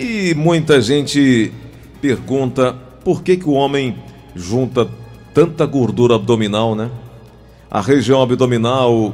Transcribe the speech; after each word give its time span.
E 0.00 0.32
muita 0.32 0.80
gente 0.80 1.52
pergunta 2.00 2.72
por 3.04 3.20
que, 3.20 3.36
que 3.36 3.48
o 3.48 3.52
homem 3.54 3.96
junta 4.32 4.88
tanta 5.34 5.66
gordura 5.66 6.14
abdominal, 6.14 6.76
né? 6.76 6.88
A 7.68 7.80
região 7.80 8.22
abdominal 8.22 9.12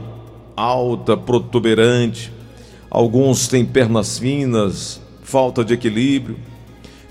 alta, 0.54 1.16
protuberante, 1.16 2.30
alguns 2.90 3.48
têm 3.48 3.64
pernas 3.64 4.18
finas, 4.18 5.00
falta 5.22 5.64
de 5.64 5.72
equilíbrio. 5.72 6.36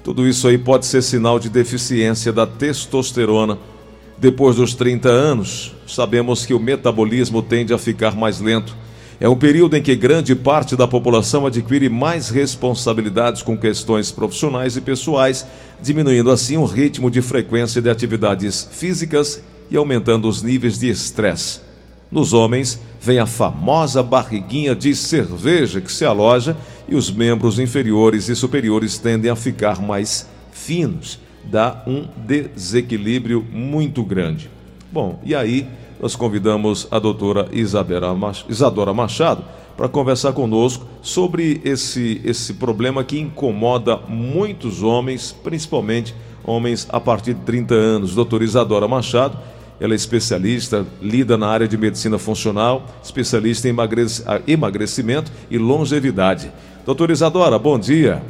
Tudo 0.03 0.27
isso 0.27 0.47
aí 0.47 0.59
pode 0.59 0.85
ser 0.85 1.01
sinal 1.01 1.39
de 1.39 1.49
deficiência 1.49 2.31
da 2.31 2.45
testosterona. 2.45 3.57
Depois 4.19 4.57
dos 4.57 4.75
30 4.75 5.09
anos, 5.09 5.73
sabemos 5.87 6.45
que 6.45 6.53
o 6.53 6.59
metabolismo 6.59 7.41
tende 7.41 7.73
a 7.73 7.79
ficar 7.79 8.15
mais 8.15 8.39
lento 8.39 8.77
é 9.23 9.29
um 9.29 9.37
período 9.37 9.77
em 9.77 9.81
que 9.81 9.95
grande 9.95 10.35
parte 10.35 10.75
da 10.75 10.85
população 10.85 11.45
adquire 11.45 11.87
mais 11.87 12.29
responsabilidades 12.29 13.41
com 13.41 13.57
questões 13.57 14.11
profissionais 14.11 14.75
e 14.75 14.81
pessoais, 14.81 15.47
diminuindo 15.81 16.29
assim 16.29 16.57
o 16.57 16.65
ritmo 16.65 17.09
de 17.09 17.21
frequência 17.21 17.81
de 17.81 17.89
atividades 17.89 18.67
físicas 18.69 19.41
e 19.71 19.77
aumentando 19.77 20.27
os 20.27 20.43
níveis 20.43 20.77
de 20.77 20.89
estresse. 20.89 21.61
Nos 22.11 22.33
homens, 22.33 22.77
vem 22.99 23.17
a 23.17 23.25
famosa 23.25 24.03
barriguinha 24.03 24.75
de 24.75 24.93
cerveja 24.93 25.79
que 25.79 25.89
se 25.89 26.03
aloja 26.03 26.57
e 26.85 26.93
os 26.93 27.09
membros 27.09 27.59
inferiores 27.59 28.27
e 28.27 28.35
superiores 28.35 28.97
tendem 28.97 29.31
a 29.31 29.37
ficar 29.37 29.81
mais 29.81 30.27
finos. 30.51 31.17
Dá 31.45 31.81
um 31.87 32.09
desequilíbrio 32.27 33.41
muito 33.53 34.03
grande. 34.03 34.51
Bom, 34.91 35.21
e 35.23 35.33
aí 35.33 35.65
nós 36.03 36.17
convidamos 36.17 36.85
a 36.91 36.99
doutora 36.99 37.47
Isadora 37.53 38.93
Machado 38.93 39.41
para 39.77 39.87
conversar 39.87 40.33
conosco 40.33 40.85
sobre 41.01 41.61
esse, 41.63 42.21
esse 42.25 42.55
problema 42.55 43.05
que 43.05 43.17
incomoda 43.17 43.95
muitos 44.09 44.83
homens, 44.83 45.31
principalmente 45.31 46.13
homens 46.43 46.85
a 46.91 46.99
partir 46.99 47.33
de 47.33 47.39
30 47.43 47.73
anos. 47.73 48.15
Doutora 48.15 48.43
Isadora 48.43 48.85
Machado, 48.85 49.37
ela 49.79 49.93
é 49.93 49.95
especialista, 49.95 50.85
lida 51.01 51.37
na 51.37 51.47
área 51.47 51.69
de 51.69 51.77
medicina 51.77 52.17
funcional, 52.17 52.85
especialista 53.01 53.69
em 53.69 53.75
emagrecimento 54.45 55.31
e 55.49 55.57
longevidade. 55.57 56.51
Doutora 56.85 57.13
Isadora, 57.13 57.57
bom 57.57 57.79
dia. 57.79 58.21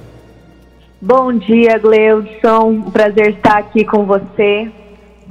Bom 1.02 1.34
dia, 1.34 1.80
Gleudson. 1.80 2.70
Um 2.70 2.92
prazer 2.92 3.30
estar 3.30 3.58
aqui 3.58 3.84
com 3.84 4.06
você. 4.06 4.72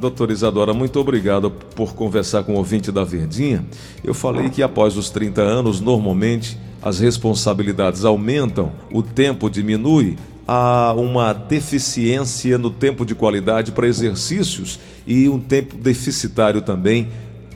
Doutora 0.02 0.32
Isadora, 0.32 0.74
muito 0.74 0.98
obrigado 0.98 1.48
por 1.48 1.94
conversar 1.94 2.42
com 2.42 2.54
o 2.54 2.56
ouvinte 2.56 2.90
da 2.90 3.04
Verdinha. 3.04 3.64
Eu 4.02 4.12
falei 4.12 4.50
que 4.50 4.60
após 4.60 4.96
os 4.96 5.10
30 5.10 5.40
anos, 5.40 5.80
normalmente 5.80 6.58
as 6.82 6.98
responsabilidades 6.98 8.04
aumentam, 8.04 8.72
o 8.92 9.00
tempo 9.00 9.48
diminui, 9.48 10.16
há 10.44 10.92
uma 10.92 11.32
deficiência 11.32 12.58
no 12.58 12.68
tempo 12.68 13.06
de 13.06 13.14
qualidade 13.14 13.70
para 13.70 13.86
exercícios 13.86 14.80
e 15.06 15.28
um 15.28 15.38
tempo 15.38 15.76
deficitário 15.76 16.62
também. 16.62 17.06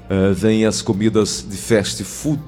Uh, 0.08 0.32
vem 0.32 0.64
as 0.64 0.80
comidas 0.80 1.44
de 1.50 1.56
fast 1.56 2.04
food, 2.04 2.40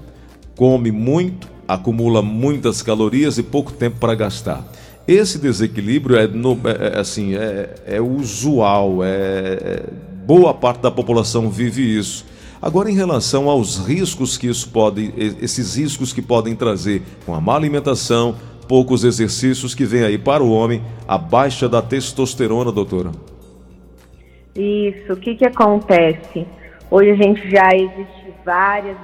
come 0.55 0.93
muito, 0.93 1.49
acumula 1.67 2.23
muitas 2.23 2.83
calorias 2.83 3.37
e 3.37 3.43
pouco 3.43 3.73
tempo 3.73 3.97
para 3.99 4.15
gastar. 4.15 4.65
Esse 5.09 5.39
desequilíbrio 5.39 6.19
é, 6.19 6.27
no, 6.27 6.53
é, 6.65 6.97
é 6.97 7.01
assim, 7.01 7.35
é, 7.35 7.75
é 7.87 7.99
usual, 7.99 9.03
é, 9.03 9.09
é, 9.09 9.83
boa 10.27 10.53
parte 10.53 10.83
da 10.83 10.91
população 10.91 11.49
vive 11.49 11.81
isso. 11.81 12.27
Agora, 12.61 12.91
em 12.91 12.95
relação 12.95 13.49
aos 13.49 13.79
riscos 13.79 14.37
que 14.37 14.49
isso 14.49 14.69
pode, 14.69 15.15
esses 15.17 15.77
riscos 15.77 16.13
que 16.13 16.21
podem 16.21 16.55
trazer 16.55 17.03
com 17.25 17.35
a 17.35 17.41
má 17.41 17.57
alimentação, 17.57 18.37
poucos 18.69 19.03
exercícios 19.03 19.75
que 19.75 19.87
vem 19.87 20.03
aí 20.03 20.19
para 20.19 20.45
o 20.45 20.53
homem, 20.53 20.83
a 21.07 21.17
baixa 21.17 21.67
da 21.71 21.81
testosterona, 21.81 22.71
doutora. 22.71 23.11
Isso, 24.55 25.15
o 25.15 25.17
que, 25.17 25.37
que 25.37 25.47
acontece? 25.47 26.47
Hoje 26.91 27.13
a 27.13 27.17
gente 27.17 27.51
já 27.51 27.71
existe 27.75 28.35
várias, 28.45 28.99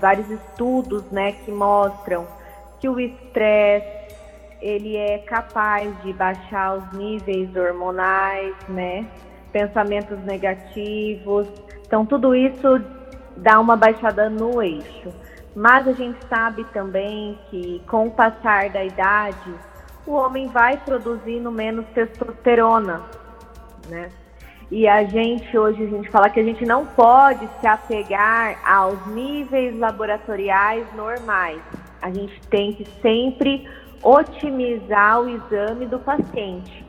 vários 0.00 0.30
estudos 0.30 1.02
né, 1.12 1.32
que 1.44 1.50
mostram 1.50 2.26
que 2.80 2.88
o 2.88 2.98
estresse, 2.98 3.99
ele 4.60 4.96
é 4.96 5.18
capaz 5.18 5.90
de 6.02 6.12
baixar 6.12 6.76
os 6.76 6.92
níveis 6.92 7.54
hormonais, 7.56 8.54
né? 8.68 9.06
Pensamentos 9.52 10.18
negativos. 10.24 11.48
Então, 11.86 12.04
tudo 12.04 12.34
isso 12.34 12.80
dá 13.36 13.58
uma 13.58 13.76
baixada 13.76 14.28
no 14.28 14.62
eixo. 14.62 15.12
Mas 15.54 15.88
a 15.88 15.92
gente 15.92 16.18
sabe 16.28 16.64
também 16.72 17.38
que 17.50 17.82
com 17.88 18.06
o 18.06 18.10
passar 18.10 18.70
da 18.70 18.84
idade, 18.84 19.52
o 20.06 20.12
homem 20.12 20.46
vai 20.48 20.76
produzindo 20.76 21.50
menos 21.50 21.84
testosterona, 21.94 23.02
né? 23.88 24.10
E 24.70 24.86
a 24.86 25.02
gente 25.02 25.58
hoje 25.58 25.82
a 25.82 25.88
gente 25.88 26.08
fala 26.10 26.30
que 26.30 26.38
a 26.38 26.44
gente 26.44 26.64
não 26.64 26.86
pode 26.86 27.48
se 27.60 27.66
apegar 27.66 28.56
aos 28.64 29.04
níveis 29.08 29.76
laboratoriais 29.76 30.86
normais. 30.94 31.60
A 32.00 32.08
gente 32.10 32.40
tem 32.48 32.72
que 32.72 32.86
sempre 33.02 33.68
otimizar 34.02 35.20
o 35.20 35.28
exame 35.28 35.86
do 35.86 35.98
paciente. 35.98 36.84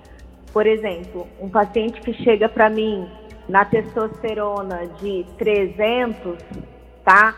Por 0.51 0.67
exemplo, 0.67 1.27
um 1.39 1.49
paciente 1.49 2.01
que 2.01 2.13
chega 2.13 2.49
para 2.49 2.69
mim 2.69 3.07
na 3.47 3.65
testosterona 3.65 4.87
de 4.99 5.25
300, 5.37 6.37
tá? 7.03 7.35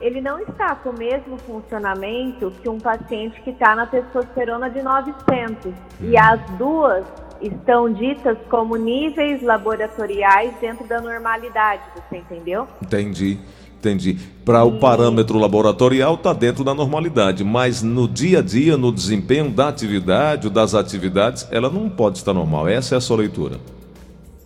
Ele 0.00 0.20
não 0.20 0.38
está 0.40 0.74
com 0.76 0.90
o 0.90 0.98
mesmo 0.98 1.36
funcionamento 1.38 2.50
que 2.62 2.68
um 2.68 2.78
paciente 2.78 3.40
que 3.42 3.50
está 3.50 3.74
na 3.74 3.86
testosterona 3.86 4.70
de 4.70 4.82
900. 4.82 5.72
E 6.00 6.06
uhum. 6.06 6.18
as 6.18 6.40
duas 6.56 7.06
estão 7.40 7.92
ditas 7.92 8.38
como 8.48 8.76
níveis 8.76 9.42
laboratoriais 9.42 10.54
dentro 10.60 10.86
da 10.86 11.00
normalidade, 11.00 11.82
você 11.94 12.18
entendeu? 12.18 12.66
Entendi. 12.82 13.38
Entendi. 13.80 14.18
Para 14.44 14.62
o 14.62 14.78
parâmetro 14.78 15.38
laboratorial 15.38 16.14
está 16.14 16.34
dentro 16.34 16.62
da 16.62 16.74
normalidade, 16.74 17.42
mas 17.42 17.82
no 17.82 18.06
dia 18.06 18.40
a 18.40 18.42
dia, 18.42 18.76
no 18.76 18.92
desempenho 18.92 19.48
da 19.48 19.68
atividade 19.68 20.46
ou 20.46 20.52
das 20.52 20.74
atividades, 20.74 21.48
ela 21.50 21.70
não 21.70 21.88
pode 21.88 22.18
estar 22.18 22.34
normal. 22.34 22.68
Essa 22.68 22.94
é 22.94 22.98
a 22.98 23.00
sua 23.00 23.16
leitura. 23.16 23.56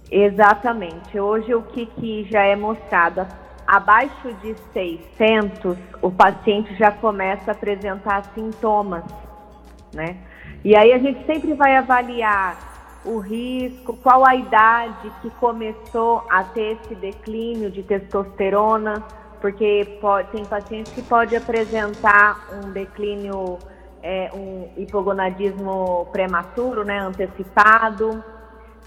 Exatamente. 0.08 1.18
Hoje 1.18 1.52
o 1.52 1.62
que, 1.62 1.86
que 1.86 2.28
já 2.30 2.42
é 2.42 2.54
mostrado, 2.54 3.26
abaixo 3.66 4.32
de 4.40 4.54
600, 4.72 5.76
o 6.00 6.12
paciente 6.12 6.72
já 6.76 6.92
começa 6.92 7.50
a 7.50 7.54
apresentar 7.54 8.30
sintomas, 8.36 9.02
né? 9.92 10.16
E 10.64 10.76
aí 10.76 10.92
a 10.92 10.98
gente 10.98 11.26
sempre 11.26 11.54
vai 11.54 11.76
avaliar 11.76 12.74
o 13.04 13.18
risco, 13.18 13.96
qual 13.96 14.26
a 14.26 14.34
idade 14.34 15.10
que 15.20 15.28
começou 15.30 16.24
a 16.30 16.44
ter 16.44 16.78
esse 16.78 16.94
declínio 16.94 17.70
de 17.70 17.82
testosterona, 17.82 19.02
porque 19.44 19.98
pode, 20.00 20.30
tem 20.30 20.42
pacientes 20.42 20.90
que 20.94 21.02
pode 21.02 21.36
apresentar 21.36 22.48
um 22.50 22.70
declínio, 22.70 23.58
é, 24.02 24.30
um 24.32 24.70
hipogonadismo 24.74 26.08
prematuro, 26.10 26.82
né, 26.82 26.98
antecipado. 27.00 28.24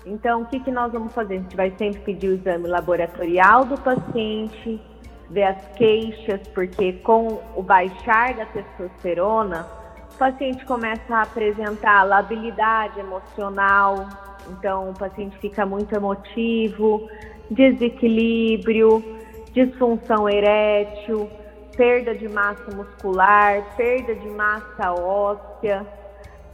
Então, 0.04 0.42
o 0.42 0.46
que, 0.48 0.60
que 0.60 0.72
nós 0.72 0.92
vamos 0.92 1.14
fazer? 1.14 1.36
A 1.36 1.38
gente 1.42 1.56
vai 1.56 1.72
sempre 1.78 2.02
pedir 2.02 2.30
o 2.30 2.34
exame 2.34 2.68
laboratorial 2.68 3.66
do 3.66 3.78
paciente, 3.78 4.82
ver 5.30 5.44
as 5.44 5.64
queixas, 5.76 6.42
porque 6.56 6.94
com 6.94 7.40
o 7.56 7.62
baixar 7.62 8.34
da 8.34 8.48
testosterona, 8.48 9.68
o 10.12 10.18
paciente 10.18 10.66
começa 10.66 11.18
a 11.18 11.22
apresentar 11.22 12.02
labilidade 12.02 13.00
emocional, 13.00 14.10
então 14.50 14.90
o 14.90 14.94
paciente 14.96 15.38
fica 15.38 15.68
muito 15.68 15.94
emotivo, 15.94 17.08
desequilíbrio, 17.52 19.17
disfunção 19.66 20.30
erétil, 20.30 21.28
perda 21.76 22.14
de 22.14 22.30
massa 22.30 22.76
muscular, 22.76 23.76
perda 23.76 24.14
de 24.14 24.30
massa 24.30 24.94
óssea. 24.94 25.86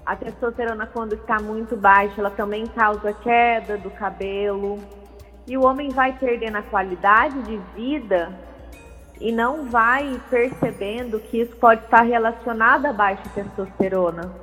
A 0.06 0.16
testosterona, 0.16 0.88
quando 0.88 1.14
está 1.14 1.40
muito 1.40 1.76
baixa, 1.76 2.22
ela 2.22 2.30
também 2.30 2.66
causa 2.68 3.14
queda 3.14 3.78
do 3.78 3.90
cabelo. 3.92 4.80
E 5.46 5.58
o 5.58 5.66
homem 5.66 5.90
vai 5.90 6.14
perdendo 6.18 6.58
a 6.58 6.62
qualidade 6.62 7.42
de 7.44 7.58
vida 7.76 8.32
e 9.20 9.32
não 9.32 9.66
vai 9.66 10.20
percebendo 10.30 11.20
que 11.20 11.42
isso 11.42 11.56
pode 11.58 11.84
estar 11.84 12.04
relacionado 12.04 12.86
à 12.86 12.94
baixa 12.94 13.24
testosterona. 13.36 14.34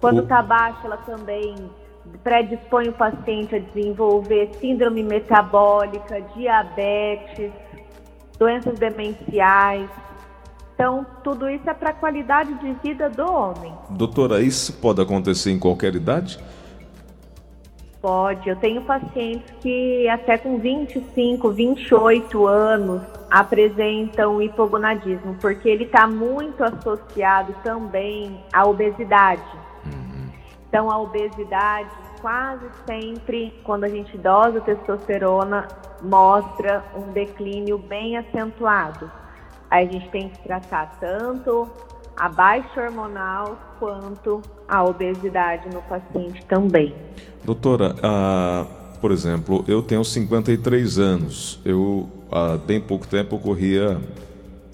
Quando 0.00 0.22
está 0.22 0.42
baixa, 0.42 0.80
ela 0.84 0.98
também 0.98 1.70
predispõe 2.22 2.88
o 2.88 2.92
paciente 2.92 3.54
a 3.54 3.58
desenvolver 3.58 4.50
síndrome 4.60 5.02
metabólica, 5.02 6.20
diabetes, 6.34 7.52
doenças 8.42 8.76
demenciais. 8.76 9.88
Então, 10.74 11.06
tudo 11.22 11.48
isso 11.48 11.68
é 11.70 11.74
para 11.74 11.90
a 11.90 11.92
qualidade 11.92 12.52
de 12.54 12.72
vida 12.82 13.08
do 13.08 13.24
homem. 13.24 13.72
Doutora, 13.90 14.40
isso 14.42 14.72
pode 14.72 15.00
acontecer 15.00 15.52
em 15.52 15.58
qualquer 15.58 15.94
idade? 15.94 16.40
Pode. 18.00 18.48
Eu 18.48 18.56
tenho 18.56 18.82
pacientes 18.82 19.48
que 19.60 20.08
até 20.08 20.36
com 20.36 20.58
25, 20.58 21.50
28 21.50 22.46
anos 22.48 23.00
apresentam 23.30 24.42
hipogonadismo, 24.42 25.36
porque 25.40 25.68
ele 25.68 25.84
está 25.84 26.08
muito 26.08 26.64
associado 26.64 27.54
também 27.62 28.40
à 28.52 28.66
obesidade. 28.66 29.42
Uhum. 29.86 30.26
Então, 30.68 30.90
a 30.90 30.98
obesidade, 30.98 31.90
quase 32.22 32.64
sempre, 32.86 33.52
quando 33.64 33.84
a 33.84 33.88
gente 33.88 34.16
dosa 34.16 34.60
testosterona, 34.60 35.66
mostra 36.00 36.84
um 36.96 37.12
declínio 37.12 37.76
bem 37.76 38.16
acentuado. 38.16 39.10
Aí 39.68 39.88
a 39.88 39.90
gente 39.90 40.08
tem 40.10 40.28
que 40.28 40.38
tratar 40.38 40.98
tanto 41.00 41.68
a 42.16 42.28
baixa 42.28 42.80
hormonal 42.80 43.58
quanto 43.78 44.40
a 44.68 44.84
obesidade 44.84 45.68
no 45.74 45.82
paciente 45.82 46.44
também. 46.46 46.94
Doutora, 47.44 47.96
por 49.00 49.10
exemplo, 49.10 49.64
eu 49.66 49.82
tenho 49.82 50.04
53 50.04 50.98
anos. 50.98 51.60
Eu 51.64 52.08
há 52.30 52.56
bem 52.56 52.80
pouco 52.80 53.06
tempo 53.06 53.38
corria 53.38 54.00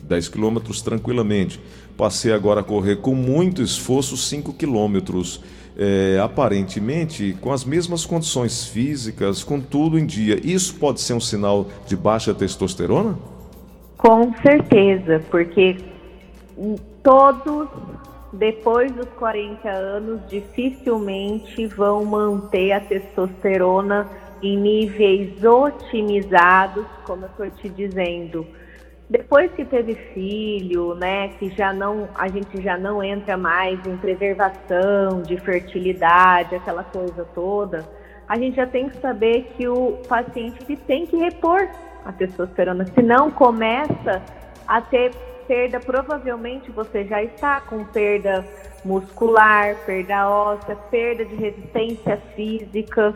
10 0.04 0.28
quilômetros 0.28 0.82
tranquilamente. 0.82 1.58
Passei 1.96 2.32
agora 2.32 2.60
a 2.60 2.64
correr 2.64 2.96
com 2.96 3.14
muito 3.14 3.62
esforço 3.62 4.16
5 4.16 4.52
quilômetros. 4.52 5.40
É, 5.80 6.18
aparentemente 6.20 7.36
com 7.40 7.52
as 7.52 7.64
mesmas 7.64 8.04
condições 8.04 8.64
físicas, 8.64 9.44
com 9.44 9.60
tudo 9.60 9.96
em 9.96 10.04
dia. 10.04 10.36
Isso 10.42 10.74
pode 10.74 11.00
ser 11.00 11.14
um 11.14 11.20
sinal 11.20 11.68
de 11.86 11.96
baixa 11.96 12.34
testosterona? 12.34 13.16
Com 13.96 14.34
certeza, 14.42 15.22
porque 15.30 15.76
todos 17.02 17.68
depois 18.32 18.92
dos 18.92 19.08
40 19.18 19.68
anos 19.68 20.20
dificilmente 20.28 21.66
vão 21.66 22.04
manter 22.04 22.72
a 22.72 22.80
testosterona 22.80 24.08
em 24.42 24.56
níveis 24.56 25.42
otimizados, 25.42 26.84
como 27.04 27.24
eu 27.24 27.28
estou 27.28 27.50
te 27.50 27.68
dizendo. 27.68 28.46
Depois 29.10 29.50
que 29.52 29.64
teve 29.64 29.94
filho, 30.12 30.94
né, 30.94 31.28
que 31.38 31.48
já 31.50 31.72
não, 31.72 32.08
a 32.14 32.28
gente 32.28 32.60
já 32.60 32.76
não 32.76 33.02
entra 33.02 33.38
mais 33.38 33.84
em 33.86 33.96
preservação 33.96 35.22
de 35.22 35.38
fertilidade, 35.38 36.54
aquela 36.54 36.84
coisa 36.84 37.24
toda, 37.34 37.88
a 38.28 38.36
gente 38.36 38.56
já 38.56 38.66
tem 38.66 38.90
que 38.90 38.98
saber 38.98 39.50
que 39.56 39.66
o 39.66 39.92
paciente 40.06 40.76
tem 40.86 41.06
que 41.06 41.16
repor 41.16 41.66
a 42.04 42.12
testosterona, 42.12 42.84
senão 42.94 43.30
começa 43.30 44.22
a 44.66 44.82
ter 44.82 45.14
perda, 45.46 45.80
provavelmente 45.80 46.70
você 46.70 47.06
já 47.06 47.22
está 47.22 47.62
com 47.62 47.82
perda 47.86 48.44
muscular, 48.84 49.74
perda 49.86 50.28
óssea, 50.28 50.76
perda 50.90 51.24
de 51.24 51.34
resistência 51.34 52.18
física. 52.36 53.14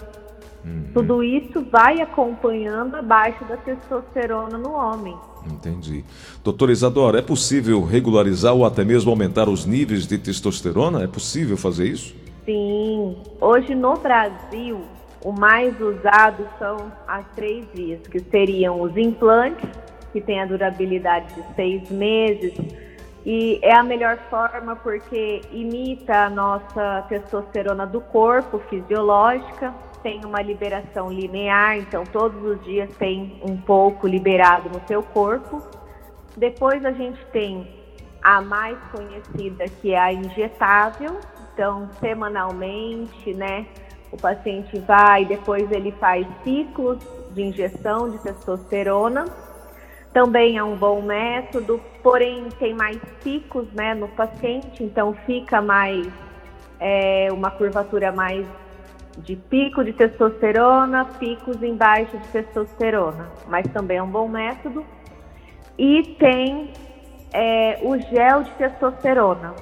Uhum. 0.64 0.90
Tudo 0.94 1.22
isso 1.22 1.62
vai 1.70 2.00
acompanhando 2.00 2.96
a 2.96 3.02
baixa 3.02 3.44
da 3.44 3.58
testosterona 3.58 4.56
no 4.56 4.72
homem. 4.72 5.14
Entendi. 5.50 6.04
Doutora 6.42 6.72
Isadora, 6.72 7.18
é 7.18 7.22
possível 7.22 7.84
regularizar 7.84 8.54
ou 8.54 8.64
até 8.64 8.84
mesmo 8.84 9.10
aumentar 9.10 9.48
os 9.48 9.66
níveis 9.66 10.06
de 10.06 10.18
testosterona? 10.18 11.02
É 11.02 11.06
possível 11.06 11.56
fazer 11.56 11.86
isso? 11.86 12.14
Sim. 12.44 13.16
Hoje 13.40 13.74
no 13.74 13.94
Brasil, 13.96 14.80
o 15.24 15.32
mais 15.32 15.80
usado 15.80 16.46
são 16.58 16.92
as 17.06 17.24
três 17.34 17.64
vias, 17.72 18.00
que 18.08 18.20
seriam 18.20 18.80
os 18.80 18.96
implantes, 18.96 19.68
que 20.12 20.20
tem 20.20 20.40
a 20.40 20.46
durabilidade 20.46 21.34
de 21.34 21.54
seis 21.54 21.90
meses. 21.90 22.52
E 23.24 23.60
é 23.62 23.72
a 23.74 23.84
melhor 23.84 24.18
forma 24.28 24.74
porque 24.74 25.42
imita 25.52 26.24
a 26.24 26.30
nossa 26.30 27.02
testosterona 27.08 27.86
do 27.86 28.00
corpo 28.00 28.58
fisiológica, 28.68 29.72
tem 30.02 30.24
uma 30.24 30.42
liberação 30.42 31.10
linear, 31.10 31.76
então 31.78 32.04
todos 32.04 32.42
os 32.42 32.64
dias 32.64 32.94
tem 32.96 33.40
um 33.42 33.56
pouco 33.56 34.06
liberado 34.06 34.68
no 34.68 34.80
seu 34.86 35.02
corpo. 35.02 35.62
Depois 36.36 36.84
a 36.84 36.92
gente 36.92 37.24
tem 37.26 37.68
a 38.22 38.40
mais 38.40 38.78
conhecida 38.90 39.64
que 39.80 39.92
é 39.92 39.98
a 39.98 40.12
injetável, 40.12 41.18
então 41.52 41.88
semanalmente, 42.00 43.34
né? 43.34 43.66
O 44.10 44.16
paciente 44.16 44.78
vai, 44.80 45.24
depois 45.24 45.70
ele 45.70 45.92
faz 45.92 46.26
ciclos 46.44 46.98
de 47.32 47.42
injeção 47.42 48.10
de 48.10 48.18
testosterona 48.18 49.24
também 50.12 50.58
é 50.58 50.62
um 50.64 50.76
bom 50.76 51.00
método, 51.00 51.80
porém 52.02 52.48
tem 52.58 52.74
mais 52.74 52.98
picos 53.24 53.66
né, 53.72 53.94
no 53.94 54.08
paciente, 54.08 54.84
então 54.84 55.14
fica 55.24 55.62
mais 55.62 56.06
é, 56.78 57.28
uma 57.32 57.50
curvatura 57.50 58.12
mais 58.12 58.46
de 59.18 59.36
pico 59.36 59.84
de 59.84 59.92
testosterona, 59.92 61.04
picos 61.18 61.62
em 61.62 61.76
baixa 61.76 62.16
de 62.16 62.28
testosterona, 62.28 63.28
mas 63.48 63.66
também 63.68 63.98
é 63.98 64.02
um 64.02 64.10
bom 64.10 64.28
método. 64.28 64.84
E 65.78 66.16
tem 66.18 66.72
é, 67.32 67.78
o 67.82 67.98
gel 67.98 68.42
de 68.42 68.50
testosterona. 68.52 69.54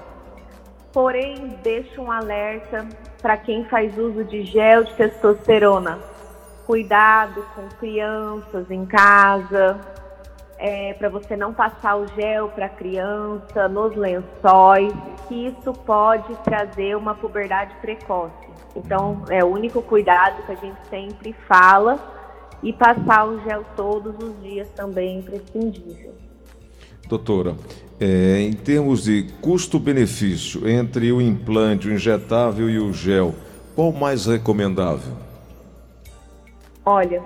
Porém, 0.92 1.58
deixo 1.62 2.02
um 2.02 2.10
alerta 2.10 2.86
para 3.22 3.36
quem 3.36 3.64
faz 3.64 3.96
uso 3.96 4.24
de 4.24 4.42
gel 4.42 4.84
de 4.84 4.94
testosterona. 4.94 5.98
Cuidado 6.66 7.44
com 7.54 7.68
crianças 7.78 8.70
em 8.70 8.86
casa, 8.86 9.80
é, 10.58 10.92
para 10.94 11.08
você 11.08 11.36
não 11.36 11.54
passar 11.54 11.96
o 11.96 12.06
gel 12.08 12.48
para 12.48 12.66
a 12.66 12.68
criança 12.68 13.68
nos 13.68 13.96
lençóis, 13.96 14.92
que 15.26 15.46
isso 15.46 15.72
pode 15.72 16.34
trazer 16.44 16.96
uma 16.96 17.14
puberdade 17.14 17.74
precoce. 17.80 18.49
Então, 18.74 19.24
é 19.28 19.42
o 19.42 19.48
único 19.48 19.82
cuidado 19.82 20.44
que 20.44 20.52
a 20.52 20.54
gente 20.54 20.78
sempre 20.88 21.34
fala 21.48 21.98
e 22.62 22.72
passar 22.72 23.26
o 23.26 23.40
gel 23.42 23.64
todos 23.76 24.14
os 24.22 24.40
dias 24.42 24.68
também 24.70 25.16
é 25.16 25.18
imprescindível. 25.18 26.14
Doutora, 27.08 27.56
é, 27.98 28.40
em 28.40 28.52
termos 28.52 29.04
de 29.04 29.24
custo-benefício 29.40 30.68
entre 30.68 31.10
o 31.10 31.20
implante, 31.20 31.88
o 31.88 31.92
injetável 31.92 32.70
e 32.70 32.78
o 32.78 32.92
gel, 32.92 33.34
qual 33.74 33.92
mais 33.92 34.26
recomendável? 34.26 35.12
Olha, 36.84 37.22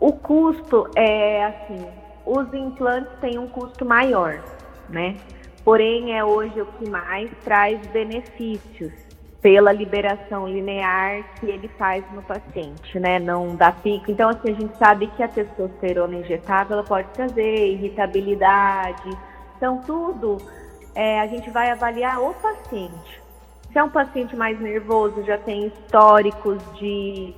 o 0.00 0.12
custo 0.12 0.88
é 0.96 1.44
assim, 1.44 1.86
os 2.24 2.52
implantes 2.54 3.12
têm 3.20 3.38
um 3.38 3.48
custo 3.48 3.84
maior, 3.84 4.42
né? 4.88 5.16
Porém, 5.64 6.16
é 6.16 6.24
hoje 6.24 6.60
o 6.60 6.66
que 6.66 6.88
mais 6.88 7.30
traz 7.44 7.78
benefícios 7.88 9.07
pela 9.40 9.72
liberação 9.72 10.48
linear 10.48 11.22
que 11.38 11.46
ele 11.46 11.68
faz 11.78 12.04
no 12.12 12.22
paciente, 12.22 12.98
né? 12.98 13.18
Não 13.18 13.54
dá 13.54 13.70
pico. 13.70 14.10
Então, 14.10 14.28
assim, 14.28 14.50
a 14.50 14.54
gente 14.54 14.76
sabe 14.76 15.06
que 15.08 15.22
a 15.22 15.28
testosterona 15.28 16.16
injetável 16.16 16.78
ela 16.78 16.86
pode 16.86 17.08
trazer 17.10 17.68
irritabilidade. 17.68 19.16
Então, 19.56 19.80
tudo 19.86 20.38
é, 20.94 21.20
a 21.20 21.26
gente 21.28 21.50
vai 21.50 21.70
avaliar 21.70 22.20
o 22.20 22.34
paciente. 22.34 23.22
Se 23.70 23.78
é 23.78 23.84
um 23.84 23.90
paciente 23.90 24.34
mais 24.34 24.58
nervoso, 24.60 25.22
já 25.22 25.38
tem 25.38 25.66
históricos 25.66 26.60
de 26.78 27.34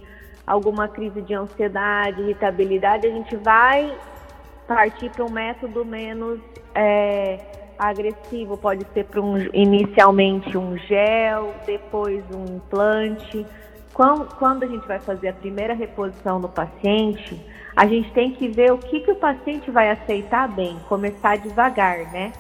alguma 0.47 0.89
crise 0.89 1.21
de 1.21 1.35
ansiedade, 1.35 2.23
irritabilidade, 2.23 3.07
a 3.07 3.11
gente 3.11 3.37
vai 3.37 3.95
partir 4.67 5.11
para 5.11 5.25
um 5.25 5.31
método 5.31 5.85
menos 5.85 6.41
é, 6.75 7.60
agressivo. 7.81 8.57
Pode 8.57 8.87
ser 8.93 9.05
para 9.05 9.21
um, 9.21 9.39
inicialmente 9.55 10.57
um 10.57 10.77
gel, 10.77 11.55
depois 11.67 12.23
um 12.35 12.57
implante. 12.57 13.47
Quando, 13.93 14.63
a 14.63 14.67
gente 14.67 14.87
vai 14.87 14.99
fazer 15.01 15.29
a 15.29 15.33
primeira 15.33 15.75
reposição 15.75 16.39
no 16.39 16.49
paciente, 16.49 17.41
a 17.77 17.87
gente 17.87 18.11
tem 18.13 18.33
que 18.33 18.49
ver 18.49 18.73
o 18.73 18.79
que, 18.79 19.01
que 19.01 19.11
o 19.11 19.17
paciente 19.17 19.71
vai 19.71 19.91
aceitar 19.91 20.49
bem, 20.49 20.79
começar 20.89 21.37
devagar, 21.37 22.11
né? 22.13 22.33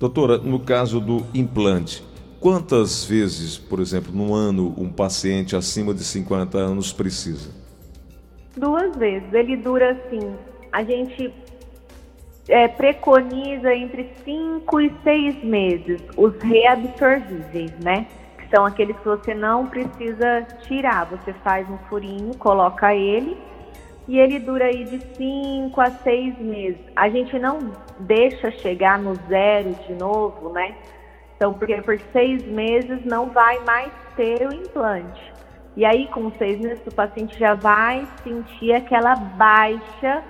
Doutora, 0.00 0.38
no 0.38 0.60
caso 0.60 1.00
do 1.00 1.24
implante, 1.34 2.04
quantas 2.40 3.04
vezes, 3.04 3.58
por 3.58 3.80
exemplo, 3.80 4.12
no 4.12 4.34
ano, 4.34 4.74
um 4.78 4.88
paciente 4.88 5.54
acima 5.54 5.92
de 5.92 6.02
50 6.04 6.56
anos 6.58 6.92
precisa? 6.92 7.50
Duas 8.56 8.96
vezes. 8.96 9.32
Ele 9.32 9.56
dura 9.56 9.92
assim 9.92 10.34
a 10.72 10.82
gente 10.82 11.32
é, 12.48 12.66
preconiza 12.66 13.74
entre 13.74 14.10
5 14.24 14.80
e 14.80 14.92
6 15.04 15.44
meses 15.44 16.00
os 16.16 16.34
reabsorvíveis, 16.40 17.72
né? 17.82 18.06
Que 18.38 18.48
são 18.54 18.64
aqueles 18.64 18.96
que 18.98 19.04
você 19.04 19.34
não 19.34 19.66
precisa 19.66 20.46
tirar. 20.62 21.04
Você 21.06 21.32
faz 21.44 21.68
um 21.68 21.78
furinho, 21.88 22.36
coloca 22.38 22.94
ele 22.94 23.36
e 24.06 24.18
ele 24.18 24.38
dura 24.38 24.64
aí 24.64 24.84
de 24.84 24.98
5 25.16 25.80
a 25.80 25.90
6 25.90 26.38
meses. 26.38 26.80
A 26.96 27.08
gente 27.10 27.38
não 27.38 27.72
deixa 28.00 28.50
chegar 28.50 28.98
no 28.98 29.14
zero 29.28 29.74
de 29.86 29.92
novo, 29.94 30.50
né? 30.50 30.74
Então, 31.36 31.54
porque 31.54 31.80
por 31.82 32.00
seis 32.12 32.44
meses 32.46 33.04
não 33.04 33.30
vai 33.30 33.60
mais 33.60 33.92
ter 34.16 34.44
o 34.44 34.52
implante. 34.52 35.32
E 35.76 35.84
aí, 35.84 36.08
com 36.08 36.32
seis 36.32 36.58
meses, 36.58 36.84
o 36.84 36.92
paciente 36.92 37.38
já 37.38 37.54
vai 37.54 38.04
sentir 38.24 38.72
aquela 38.72 39.14
baixa 39.14 40.24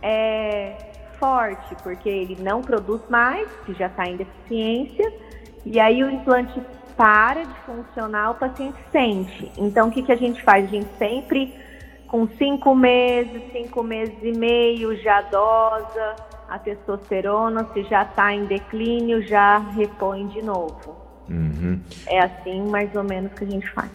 é 0.00 0.87
forte, 1.18 1.74
porque 1.82 2.08
ele 2.08 2.36
não 2.40 2.62
produz 2.62 3.02
mais, 3.08 3.48
que 3.64 3.74
já 3.74 3.86
está 3.86 4.06
em 4.06 4.16
deficiência, 4.16 5.12
e 5.64 5.78
aí 5.78 6.02
o 6.02 6.10
implante 6.10 6.60
para 6.96 7.44
de 7.44 7.54
funcionar, 7.60 8.32
o 8.32 8.34
paciente 8.34 8.78
sente. 8.90 9.52
Então, 9.56 9.88
o 9.88 9.90
que, 9.90 10.02
que 10.02 10.10
a 10.10 10.16
gente 10.16 10.42
faz? 10.42 10.64
A 10.64 10.68
gente 10.68 10.88
sempre, 10.98 11.54
com 12.08 12.26
cinco 12.26 12.74
meses, 12.74 13.40
cinco 13.52 13.84
meses 13.84 14.16
e 14.22 14.32
meio, 14.32 14.96
já 14.96 15.20
dosa 15.22 16.16
a 16.48 16.58
testosterona, 16.58 17.68
se 17.72 17.84
já 17.84 18.02
está 18.02 18.32
em 18.32 18.46
declínio, 18.46 19.22
já 19.22 19.58
repõe 19.58 20.26
de 20.28 20.42
novo. 20.42 20.96
Uhum. 21.28 21.80
É 22.06 22.20
assim 22.20 22.68
mais 22.68 22.94
ou 22.96 23.04
menos 23.04 23.32
que 23.34 23.44
a 23.44 23.46
gente 23.46 23.70
faz. 23.70 23.90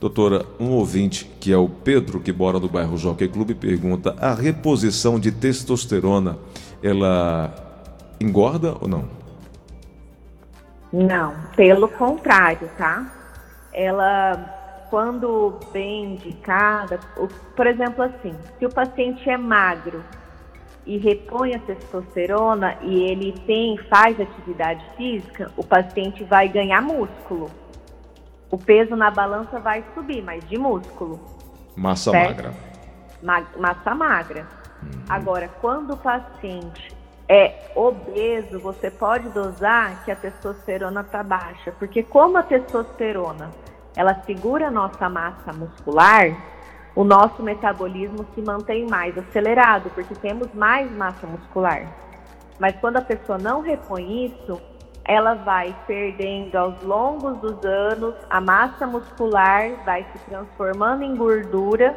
Doutora, 0.00 0.44
um 0.60 0.70
ouvinte, 0.72 1.24
que 1.40 1.52
é 1.52 1.56
o 1.56 1.68
Pedro, 1.68 2.20
que 2.20 2.32
mora 2.32 2.58
no 2.58 2.68
bairro 2.68 2.96
Jockey 2.96 3.28
Clube, 3.28 3.54
pergunta: 3.54 4.14
a 4.20 4.34
reposição 4.34 5.18
de 5.18 5.32
testosterona, 5.32 6.38
ela 6.82 7.54
engorda 8.20 8.76
ou 8.80 8.88
não? 8.88 9.08
Não, 10.92 11.34
pelo 11.56 11.88
contrário, 11.88 12.70
tá? 12.76 13.12
Ela, 13.72 14.86
quando 14.90 15.58
bem 15.72 16.12
indicada, 16.12 17.00
por 17.56 17.66
exemplo, 17.66 18.04
assim, 18.04 18.34
se 18.58 18.66
o 18.66 18.70
paciente 18.70 19.28
é 19.28 19.36
magro 19.36 20.04
e 20.86 20.98
repõe 20.98 21.54
a 21.54 21.58
testosterona 21.58 22.76
e 22.82 23.02
ele 23.02 23.32
tem 23.46 23.76
faz 23.88 24.20
atividade 24.20 24.84
física, 24.96 25.50
o 25.56 25.64
paciente 25.64 26.22
vai 26.24 26.48
ganhar 26.48 26.80
músculo. 26.82 27.50
O 28.54 28.56
peso 28.56 28.94
na 28.94 29.10
balança 29.10 29.58
vai 29.58 29.82
subir, 29.96 30.22
mas 30.22 30.48
de 30.48 30.56
músculo. 30.56 31.18
Massa 31.74 32.12
certo? 32.12 32.44
magra. 32.44 32.54
Ma 33.20 33.42
massa 33.58 33.94
magra. 33.96 34.46
Uhum. 34.80 34.90
Agora, 35.08 35.48
quando 35.60 35.94
o 35.94 35.96
paciente 35.96 36.96
é 37.28 37.72
obeso, 37.74 38.60
você 38.60 38.92
pode 38.92 39.28
dosar 39.30 40.04
que 40.04 40.12
a 40.12 40.14
testosterona 40.14 41.00
está 41.00 41.20
baixa, 41.24 41.72
porque 41.80 42.04
como 42.04 42.38
a 42.38 42.44
testosterona 42.44 43.50
ela 43.96 44.22
segura 44.24 44.68
a 44.68 44.70
nossa 44.70 45.08
massa 45.08 45.52
muscular, 45.52 46.30
o 46.94 47.02
nosso 47.02 47.42
metabolismo 47.42 48.24
se 48.36 48.40
mantém 48.40 48.86
mais 48.86 49.18
acelerado, 49.18 49.90
porque 49.96 50.14
temos 50.14 50.54
mais 50.54 50.88
massa 50.92 51.26
muscular. 51.26 51.92
Mas 52.60 52.76
quando 52.76 52.98
a 52.98 53.02
pessoa 53.02 53.36
não 53.36 53.62
repõe 53.62 54.26
isso, 54.26 54.62
ela 55.06 55.34
vai 55.34 55.76
perdendo 55.86 56.56
aos 56.56 56.82
longos 56.82 57.38
dos 57.38 57.64
anos, 57.64 58.14
a 58.30 58.40
massa 58.40 58.86
muscular 58.86 59.84
vai 59.84 60.06
se 60.12 60.18
transformando 60.30 61.02
em 61.02 61.14
gordura 61.14 61.96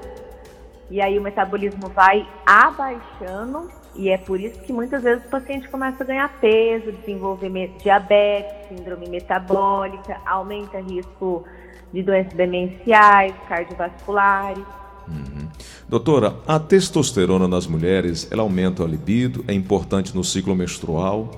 e 0.89 1.01
aí 1.01 1.17
o 1.17 1.21
metabolismo 1.21 1.89
vai 1.89 2.27
abaixando 2.45 3.69
e 3.95 4.09
é 4.09 4.17
por 4.17 4.39
isso 4.39 4.59
que 4.61 4.73
muitas 4.73 5.01
vezes 5.01 5.25
o 5.25 5.29
paciente 5.29 5.67
começa 5.69 6.03
a 6.03 6.05
ganhar 6.05 6.29
peso, 6.39 6.91
desenvolver 6.91 7.49
diabetes, 7.81 8.67
síndrome 8.69 9.09
metabólica, 9.09 10.17
aumenta 10.25 10.79
risco 10.79 11.45
de 11.91 12.03
doenças 12.03 12.33
demenciais, 12.33 13.33
cardiovasculares. 13.47 14.63
Uhum. 15.07 15.47
Doutora, 15.87 16.35
a 16.45 16.59
testosterona 16.59 17.47
nas 17.47 17.65
mulheres, 17.65 18.29
ela 18.29 18.43
aumenta 18.43 18.83
a 18.83 18.85
libido, 18.87 19.43
é 19.47 19.53
importante 19.53 20.13
no 20.13 20.23
ciclo 20.23 20.53
menstrual 20.53 21.31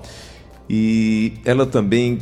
e 0.70 1.34
ela 1.44 1.66
também 1.66 2.20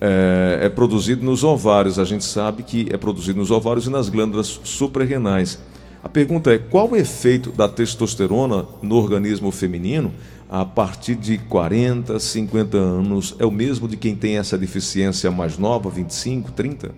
é, 0.00 0.60
é 0.62 0.68
produzida 0.68 1.22
nos 1.22 1.44
ovários. 1.44 1.98
A 1.98 2.04
gente 2.04 2.24
sabe 2.24 2.62
que 2.62 2.88
é 2.90 2.96
produzido 2.96 3.38
nos 3.38 3.50
ovários 3.50 3.86
e 3.86 3.90
nas 3.90 4.08
glândulas 4.08 4.60
suprarrenais. 4.64 5.62
A 6.02 6.08
pergunta 6.08 6.52
é: 6.52 6.58
qual 6.58 6.90
o 6.90 6.96
efeito 6.96 7.52
da 7.52 7.68
testosterona 7.68 8.66
no 8.80 8.96
organismo 8.96 9.50
feminino 9.50 10.12
a 10.48 10.64
partir 10.64 11.14
de 11.14 11.36
40, 11.36 12.18
50 12.18 12.76
anos? 12.76 13.36
É 13.38 13.44
o 13.44 13.50
mesmo 13.50 13.86
de 13.86 13.96
quem 13.96 14.16
tem 14.16 14.38
essa 14.38 14.56
deficiência 14.56 15.30
mais 15.30 15.58
nova, 15.58 15.90
25, 15.90 16.52
30? 16.52 16.94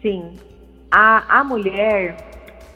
Sim. 0.00 0.36
A, 0.90 1.40
a 1.40 1.44
mulher 1.44 2.28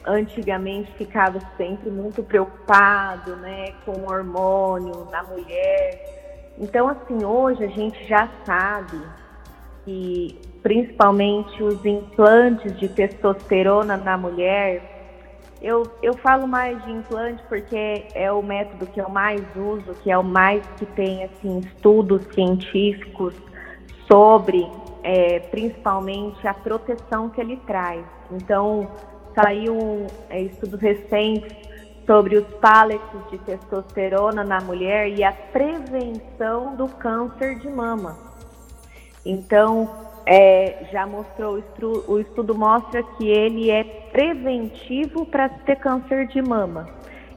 antigamente 0.05 0.91
ficava 0.97 1.39
sempre 1.57 1.89
muito 1.89 2.21
preocupado 2.21 3.35
né, 3.37 3.73
com 3.83 3.91
o 3.91 4.11
hormônio 4.11 5.07
na 5.11 5.23
mulher 5.23 6.24
então, 6.59 6.87
assim, 6.87 7.23
hoje 7.23 7.63
a 7.63 7.67
gente 7.67 8.05
já 8.07 8.29
sabe 8.45 9.01
que 9.83 10.39
principalmente 10.63 11.61
os 11.61 11.85
implantes 11.85 12.77
de 12.79 12.89
testosterona 12.89 13.97
na 13.97 14.17
mulher, 14.17 14.95
eu, 15.61 15.83
eu 16.01 16.13
falo 16.17 16.47
mais 16.47 16.83
de 16.85 16.91
implante 16.91 17.43
porque 17.47 18.05
é 18.13 18.31
o 18.31 18.41
método 18.41 18.87
que 18.87 18.99
eu 18.99 19.09
mais 19.09 19.41
uso, 19.55 19.93
que 20.01 20.09
é 20.09 20.17
o 20.17 20.23
mais 20.23 20.65
que 20.77 20.85
tem 20.87 21.23
assim, 21.23 21.59
estudos 21.59 22.23
científicos 22.33 23.33
sobre 24.11 24.67
é, 25.03 25.39
principalmente 25.39 26.47
a 26.47 26.53
proteção 26.53 27.29
que 27.29 27.39
ele 27.39 27.57
traz. 27.67 28.03
Então, 28.31 28.89
saiu 29.35 30.07
é, 30.29 30.41
estudos 30.41 30.79
recentes 30.79 31.64
sobre 32.05 32.37
os 32.37 32.47
paletes 32.55 33.29
de 33.31 33.37
testosterona 33.39 34.43
na 34.43 34.61
mulher 34.61 35.09
e 35.09 35.23
a 35.23 35.31
prevenção 35.31 36.75
do 36.75 36.87
câncer 36.87 37.59
de 37.59 37.69
mama. 37.69 38.17
Então, 39.25 39.89
é, 40.25 40.87
já 40.91 41.05
mostrou, 41.05 41.63
o 42.07 42.19
estudo 42.19 42.55
mostra 42.55 43.01
que 43.01 43.27
ele 43.27 43.71
é 43.71 43.83
preventivo 43.83 45.25
para 45.25 45.49
ter 45.49 45.77
câncer 45.77 46.27
de 46.27 46.41
mama. 46.41 46.87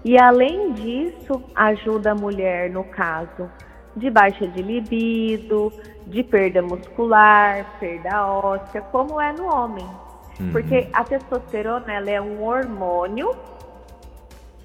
E 0.04 0.18
além 0.18 0.72
disso, 0.72 1.42
ajuda 1.54 2.12
a 2.12 2.14
mulher 2.14 2.70
no 2.70 2.84
caso 2.84 3.50
de 3.96 4.10
baixa 4.10 4.46
de 4.46 4.62
libido, 4.62 5.72
de 6.06 6.22
perda 6.22 6.62
muscular, 6.62 7.78
perda 7.80 8.26
óssea, 8.26 8.80
como 8.80 9.20
é 9.20 9.32
no 9.32 9.46
homem. 9.46 9.86
Uhum. 10.38 10.52
Porque 10.52 10.88
a 10.92 11.02
testosterona 11.02 11.92
ela 11.92 12.10
é 12.10 12.20
um 12.20 12.44
hormônio 12.44 13.34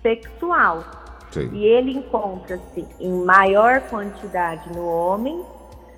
sexual. 0.04 0.84
Sim. 1.32 1.50
E 1.52 1.66
ele 1.66 1.98
encontra-se 1.98 2.86
em 3.00 3.12
maior 3.24 3.82
quantidade 3.90 4.72
no 4.72 4.88
homem, 4.88 5.44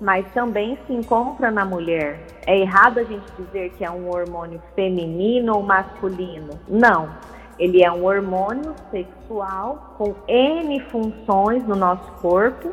mas 0.00 0.24
também 0.32 0.78
se 0.86 0.94
encontra 0.94 1.50
na 1.50 1.64
mulher. 1.64 2.26
É 2.46 2.58
errado 2.58 2.98
a 2.98 3.04
gente 3.04 3.24
dizer 3.38 3.70
que 3.76 3.84
é 3.84 3.90
um 3.90 4.08
hormônio 4.08 4.62
feminino 4.74 5.56
ou 5.56 5.62
masculino. 5.62 6.58
Não. 6.66 7.10
Ele 7.58 7.82
é 7.82 7.90
um 7.90 8.04
hormônio 8.04 8.74
sexual 8.90 9.94
com 9.98 10.14
N 10.28 10.80
funções 10.90 11.66
no 11.66 11.74
nosso 11.74 12.10
corpo. 12.22 12.70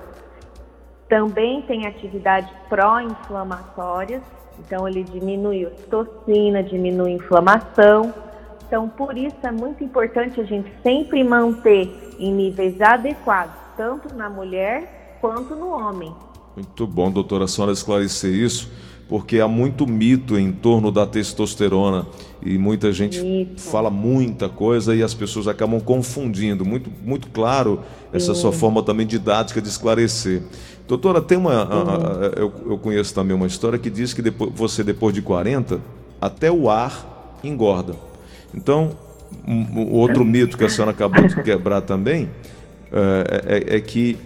Também 1.09 1.61
tem 1.63 1.85
atividades 1.85 2.49
pró-inflamatórias, 2.69 4.21
então 4.59 4.87
ele 4.87 5.03
diminui 5.03 5.65
ocitocina, 5.65 6.63
diminui 6.63 7.11
inflamação 7.11 8.13
então, 8.73 8.89
por 8.89 9.15
isso 9.15 9.35
é 9.43 9.51
muito 9.51 9.83
importante 9.83 10.41
a 10.41 10.43
gente 10.43 10.67
sempre 10.81 11.23
manter 11.23 12.15
em 12.17 12.33
níveis 12.33 12.81
adequados, 12.81 13.53
tanto 13.77 14.15
na 14.15 14.27
mulher 14.31 15.19
quanto 15.21 15.55
no 15.55 15.69
homem. 15.69 16.11
Muito 16.55 16.87
bom, 16.87 17.11
doutora, 17.11 17.43
a 17.43 17.47
senhora 17.47 17.71
esclarecer 17.71 18.33
isso, 18.33 18.71
porque 19.07 19.39
há 19.39 19.47
muito 19.47 19.85
mito 19.85 20.39
em 20.39 20.51
torno 20.51 20.91
da 20.91 21.05
testosterona 21.05 22.07
e 22.41 22.57
muita 22.57 22.91
gente 22.91 23.19
Isso. 23.19 23.69
fala 23.69 23.91
muita 23.91 24.49
coisa 24.49 24.95
e 24.95 25.03
as 25.03 25.13
pessoas 25.13 25.47
acabam 25.47 25.79
confundindo. 25.79 26.65
Muito, 26.65 26.89
muito 27.03 27.27
claro 27.27 27.81
essa 28.11 28.33
Sim. 28.33 28.41
sua 28.41 28.51
forma 28.51 28.81
também 28.81 29.05
didática 29.05 29.61
de 29.61 29.67
esclarecer. 29.67 30.41
Doutora, 30.87 31.21
tem 31.21 31.37
uma. 31.37 31.63
Uhum. 31.63 31.89
A, 31.89 31.95
a, 31.95 32.39
eu, 32.39 32.51
eu, 32.71 32.77
conheço 32.79 33.13
também 33.13 33.35
uma 33.35 33.45
história 33.45 33.77
que 33.77 33.91
diz 33.91 34.15
que 34.15 34.21
depois, 34.23 34.51
você, 34.55 34.83
depois 34.83 35.13
de 35.13 35.21
40, 35.21 35.79
até 36.19 36.51
o 36.51 36.71
ar 36.71 37.37
engorda. 37.43 38.12
Então, 38.53 38.91
um, 39.47 39.91
outro 39.93 40.23
mito 40.23 40.57
que 40.57 40.63
a 40.63 40.69
senhora 40.69 40.91
acabou 40.91 41.25
de 41.25 41.41
quebrar 41.41 41.81
também 41.81 42.29
é, 42.91 43.73
é, 43.73 43.77
é 43.77 43.81
que 43.81 44.17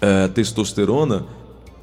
a 0.00 0.06
é, 0.06 0.28
testosterona 0.28 1.24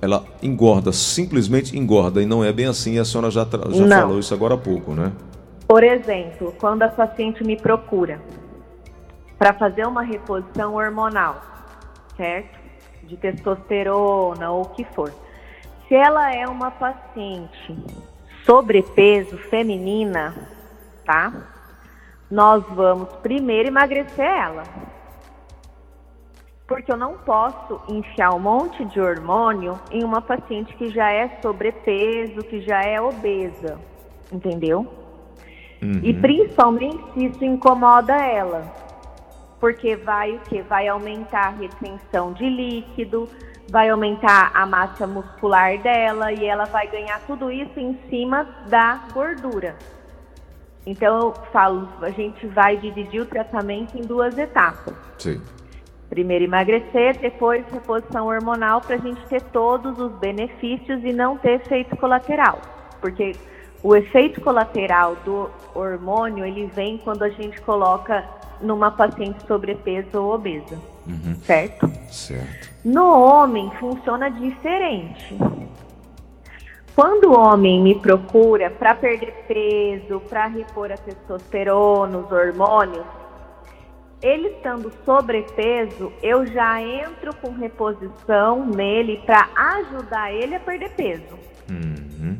ela 0.01 0.25
engorda, 0.41 0.91
simplesmente 0.91 1.77
engorda, 1.77 2.21
e 2.21 2.25
não 2.25 2.43
é 2.43 2.51
bem 2.51 2.65
assim, 2.65 2.97
a 2.97 3.05
senhora 3.05 3.29
já, 3.29 3.43
já 3.43 4.01
falou 4.01 4.19
isso 4.19 4.33
agora 4.33 4.55
há 4.55 4.57
pouco, 4.57 4.93
né? 4.93 5.11
Por 5.67 5.83
exemplo, 5.83 6.53
quando 6.59 6.83
a 6.83 6.87
paciente 6.87 7.43
me 7.43 7.55
procura 7.55 8.19
para 9.37 9.53
fazer 9.53 9.85
uma 9.87 10.01
reposição 10.01 10.75
hormonal, 10.75 11.41
certo? 12.17 12.59
De 13.03 13.15
testosterona 13.15 14.51
ou 14.51 14.63
o 14.63 14.69
que 14.69 14.83
for. 14.95 15.13
Se 15.87 15.95
ela 15.95 16.33
é 16.33 16.47
uma 16.47 16.71
paciente 16.71 17.75
sobrepeso 18.45 19.37
feminina, 19.49 20.35
tá? 21.11 21.33
Nós 22.29 22.63
vamos 22.69 23.09
primeiro 23.15 23.67
emagrecer 23.67 24.25
ela. 24.25 24.63
Porque 26.65 26.89
eu 26.89 26.95
não 26.95 27.17
posso 27.17 27.81
enfiar 27.89 28.33
um 28.33 28.39
monte 28.39 28.85
de 28.85 29.01
hormônio 29.01 29.77
em 29.91 30.05
uma 30.05 30.21
paciente 30.21 30.73
que 30.75 30.89
já 30.89 31.11
é 31.11 31.27
sobrepeso, 31.41 32.39
que 32.43 32.61
já 32.61 32.81
é 32.81 33.01
obesa, 33.01 33.77
entendeu? 34.31 34.87
Uhum. 35.81 35.99
E 36.01 36.13
principalmente 36.13 37.03
se 37.13 37.25
isso 37.25 37.43
incomoda 37.43 38.15
ela. 38.15 38.63
Porque 39.59 39.97
vai 39.97 40.37
o 40.37 40.39
que? 40.39 40.61
Vai 40.61 40.87
aumentar 40.87 41.47
a 41.47 41.49
retenção 41.49 42.31
de 42.31 42.47
líquido, 42.47 43.27
vai 43.69 43.89
aumentar 43.89 44.51
a 44.53 44.65
massa 44.65 45.05
muscular 45.05 45.77
dela 45.79 46.31
e 46.31 46.45
ela 46.45 46.63
vai 46.63 46.87
ganhar 46.87 47.19
tudo 47.27 47.51
isso 47.51 47.77
em 47.77 47.99
cima 48.09 48.47
da 48.69 49.01
gordura. 49.13 49.75
Então 50.85 51.19
eu 51.19 51.33
falo, 51.51 51.87
a 52.01 52.09
gente 52.09 52.45
vai 52.47 52.77
dividir 52.77 53.21
o 53.21 53.25
tratamento 53.25 53.97
em 53.97 54.01
duas 54.01 54.37
etapas. 54.37 54.95
Sim. 55.17 55.41
Primeiro 56.09 56.43
emagrecer, 56.43 57.17
depois 57.19 57.63
reposição 57.71 58.27
hormonal 58.27 58.81
para 58.81 58.95
a 58.95 58.99
gente 58.99 59.21
ter 59.27 59.41
todos 59.43 59.97
os 59.97 60.11
benefícios 60.19 61.03
e 61.03 61.13
não 61.13 61.37
ter 61.37 61.61
efeito 61.61 61.95
colateral. 61.95 62.59
Porque 62.99 63.35
o 63.83 63.95
efeito 63.95 64.41
colateral 64.41 65.15
do 65.23 65.49
hormônio 65.73 66.45
ele 66.45 66.65
vem 66.75 66.97
quando 66.97 67.23
a 67.23 67.29
gente 67.29 67.59
coloca 67.61 68.25
numa 68.61 68.91
paciente 68.91 69.45
sobrepeso 69.47 70.19
ou 70.19 70.35
obesa, 70.35 70.77
uhum. 71.07 71.35
certo? 71.43 71.89
Certo. 72.09 72.69
No 72.83 73.19
homem 73.19 73.71
funciona 73.79 74.29
diferente. 74.29 75.35
Quando 76.95 77.31
o 77.31 77.39
homem 77.39 77.81
me 77.81 77.95
procura 77.95 78.69
para 78.69 78.93
perder 78.93 79.31
peso, 79.47 80.19
para 80.29 80.47
repor 80.47 80.91
a 80.91 80.97
testosterona, 80.97 82.17
os 82.17 82.31
hormônios, 82.31 83.05
ele 84.21 84.49
estando 84.49 84.91
sobrepeso, 85.03 86.11
eu 86.21 86.45
já 86.45 86.81
entro 86.81 87.35
com 87.37 87.51
reposição 87.51 88.65
nele 88.65 89.21
para 89.25 89.49
ajudar 89.55 90.31
ele 90.31 90.55
a 90.55 90.59
perder 90.59 90.91
peso. 90.91 91.39
Uhum. 91.69 92.37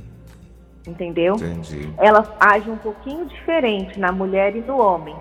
Entendeu? 0.88 1.36
Entendi. 1.36 1.94
Ela 1.98 2.36
age 2.40 2.70
um 2.70 2.78
pouquinho 2.78 3.26
diferente 3.26 4.00
na 4.00 4.12
mulher 4.12 4.56
e 4.56 4.62
no 4.62 4.80
homem. 4.80 5.16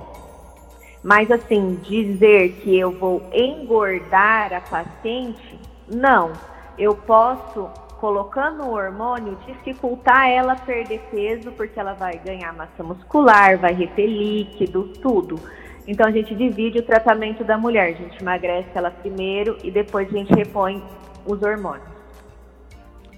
Mas 1.02 1.30
assim, 1.30 1.78
dizer 1.82 2.52
que 2.60 2.78
eu 2.78 2.90
vou 2.92 3.22
engordar 3.32 4.52
a 4.52 4.60
paciente, 4.60 5.58
não. 5.88 6.32
Eu 6.76 6.94
posso, 6.94 7.68
colocando 8.00 8.62
o 8.64 8.73
hormônio, 8.73 9.37
dificultar 9.47 10.28
ela 10.28 10.57
perder 10.57 11.00
peso, 11.11 11.52
porque 11.52 11.78
ela 11.78 11.92
vai 11.92 12.19
ganhar 12.19 12.52
massa 12.54 12.83
muscular, 12.83 13.59
vai 13.59 13.75
reter 13.75 14.07
líquido, 14.07 14.85
tudo. 15.02 15.38
Então 15.87 16.07
a 16.07 16.11
gente 16.11 16.35
divide 16.35 16.78
o 16.78 16.83
tratamento 16.83 17.45
da 17.45 17.59
mulher. 17.59 17.95
A 17.95 17.99
gente 17.99 18.21
emagrece 18.21 18.71
ela 18.75 18.90
primeiro 18.90 19.59
e 19.62 19.71
depois 19.71 20.09
a 20.09 20.16
gente 20.16 20.33
repõe 20.33 20.83
os 21.26 21.42
hormônios. 21.42 21.88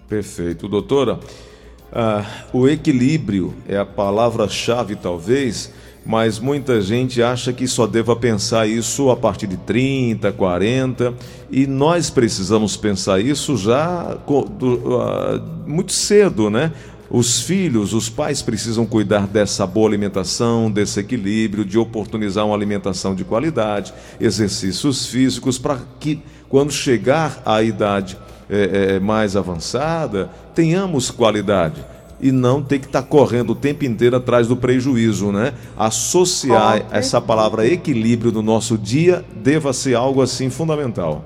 Perfeito. 0.09 0.69
Doutora, 0.69 1.15
uh, 1.15 2.59
o 2.59 2.69
equilíbrio 2.69 3.55
é 3.69 3.77
a 3.77 3.87
palavra-chave, 3.87 4.97
talvez, 4.97 5.73
mas 6.05 6.39
muita 6.39 6.81
gente 6.81 7.23
acha 7.23 7.53
que 7.53 7.67
só 7.67 7.87
deva 7.87 8.17
pensar 8.17 8.67
isso 8.67 9.11
a 9.11 9.17
partir 9.17 9.47
de 9.47 9.57
30, 9.57 10.33
40, 10.33 11.15
e 11.51 11.67
nós 11.67 12.11
precisamos 12.11 12.77
pensar 12.77 13.21
isso 13.21 13.57
já 13.57 14.17
uh, 14.27 15.43
muito 15.67 15.93
cedo, 15.93 16.51
né? 16.51 16.73
Os 17.09 17.43
filhos, 17.43 17.93
os 17.93 18.09
pais 18.09 18.41
precisam 18.41 18.87
cuidar 18.87 19.27
dessa 19.27 19.67
boa 19.67 19.87
alimentação, 19.87 20.71
desse 20.71 20.99
equilíbrio, 20.99 21.63
de 21.63 21.79
oportunizar 21.79 22.47
uma 22.47 22.55
alimentação 22.55 23.15
de 23.15 23.23
qualidade, 23.23 23.93
exercícios 24.19 25.07
físicos, 25.07 25.59
para 25.59 25.79
que 26.01 26.23
quando 26.49 26.73
chegar 26.73 27.43
à 27.45 27.63
idade 27.63 28.17
é, 28.49 28.95
é, 28.95 29.01
mais 29.01 29.37
avançada, 29.37 30.31
tenhamos 30.55 31.11
qualidade 31.11 31.85
e 32.23 32.31
não 32.31 32.63
ter 32.63 32.79
que 32.79 32.87
estar 32.87 33.03
tá 33.03 33.09
correndo 33.09 33.51
o 33.51 33.55
tempo 33.55 33.85
inteiro 33.85 34.17
atrás 34.17 34.47
do 34.47 34.57
prejuízo, 34.57 35.33
né? 35.33 35.53
Associar 35.77 36.87
essa 36.93 37.21
palavra 37.21 37.67
equilíbrio 37.67 38.31
no 38.31 38.41
nosso 38.41 38.79
dia 38.79 39.25
deva 39.35 39.73
ser 39.73 39.97
algo 39.97 40.23
assim 40.23 40.49
fundamental. 40.49 41.25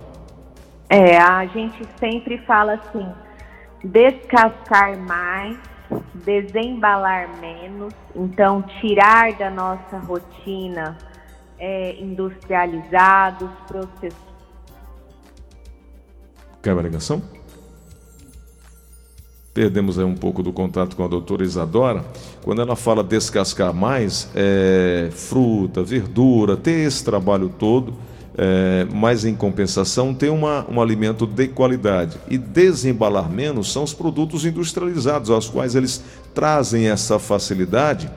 É, 0.88 1.18
a 1.18 1.44
gente 1.46 1.82
sempre 2.00 2.38
fala 2.38 2.74
assim, 2.74 3.06
descascar 3.84 4.98
mais 4.98 5.56
desembalar 6.24 7.28
menos, 7.38 7.92
então 8.14 8.62
tirar 8.80 9.32
da 9.34 9.50
nossa 9.50 9.98
rotina 9.98 10.96
é, 11.58 11.94
industrializados, 12.00 13.48
processados. 13.66 14.26
Quer 16.62 16.76
a 16.76 16.82
ligação? 16.82 17.22
Perdemos 19.56 19.98
aí 19.98 20.04
um 20.04 20.14
pouco 20.14 20.42
do 20.42 20.52
contato 20.52 20.94
com 20.94 21.02
a 21.02 21.08
doutora 21.08 21.42
Isadora. 21.42 22.04
Quando 22.44 22.60
ela 22.60 22.76
fala 22.76 23.02
descascar 23.02 23.72
mais, 23.72 24.28
é, 24.34 25.08
fruta, 25.10 25.82
verdura, 25.82 26.58
ter 26.58 26.86
esse 26.86 27.02
trabalho 27.02 27.48
todo 27.58 27.94
é, 28.36 28.86
mas 28.92 29.24
em 29.24 29.34
compensação 29.34 30.12
tem 30.12 30.28
uma, 30.28 30.66
um 30.70 30.78
alimento 30.78 31.26
de 31.26 31.48
qualidade. 31.48 32.18
E 32.28 32.36
desembalar 32.36 33.30
menos 33.30 33.72
são 33.72 33.82
os 33.82 33.94
produtos 33.94 34.44
industrializados, 34.44 35.30
aos 35.30 35.48
quais 35.48 35.74
eles 35.74 36.04
trazem 36.34 36.88
essa 36.88 37.18
facilidade, 37.18 38.10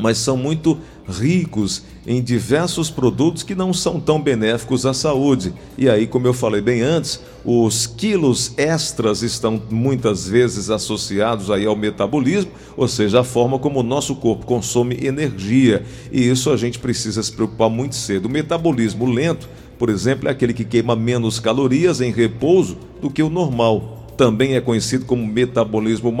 mas 0.00 0.18
são 0.18 0.36
muito 0.36 0.78
ricos 1.08 1.82
em 2.06 2.22
diversos 2.22 2.90
produtos 2.90 3.42
que 3.42 3.54
não 3.54 3.72
são 3.72 4.00
tão 4.00 4.20
benéficos 4.20 4.86
à 4.86 4.94
saúde. 4.94 5.52
E 5.76 5.88
aí, 5.88 6.06
como 6.06 6.26
eu 6.26 6.32
falei 6.32 6.60
bem 6.60 6.80
antes, 6.80 7.20
os 7.44 7.86
quilos 7.86 8.52
extras 8.56 9.22
estão 9.22 9.60
muitas 9.70 10.26
vezes 10.26 10.70
associados 10.70 11.50
aí 11.50 11.66
ao 11.66 11.76
metabolismo, 11.76 12.50
ou 12.76 12.88
seja, 12.88 13.20
a 13.20 13.24
forma 13.24 13.58
como 13.58 13.80
o 13.80 13.84
nosso 13.84 14.16
corpo 14.16 14.46
consome 14.46 14.98
energia. 15.04 15.84
E 16.10 16.28
isso 16.28 16.50
a 16.50 16.56
gente 16.56 16.78
precisa 16.78 17.22
se 17.22 17.32
preocupar 17.32 17.68
muito 17.68 17.94
cedo. 17.94 18.26
O 18.26 18.30
metabolismo 18.30 19.06
lento, 19.06 19.48
por 19.78 19.90
exemplo, 19.90 20.28
é 20.28 20.30
aquele 20.30 20.54
que 20.54 20.64
queima 20.64 20.96
menos 20.96 21.38
calorias 21.38 22.00
em 22.00 22.12
repouso 22.12 22.78
do 23.00 23.10
que 23.10 23.22
o 23.22 23.30
normal 23.30 23.99
também 24.20 24.54
é 24.54 24.60
conhecido 24.60 25.06
como 25.06 25.26
metabolismo 25.26 26.12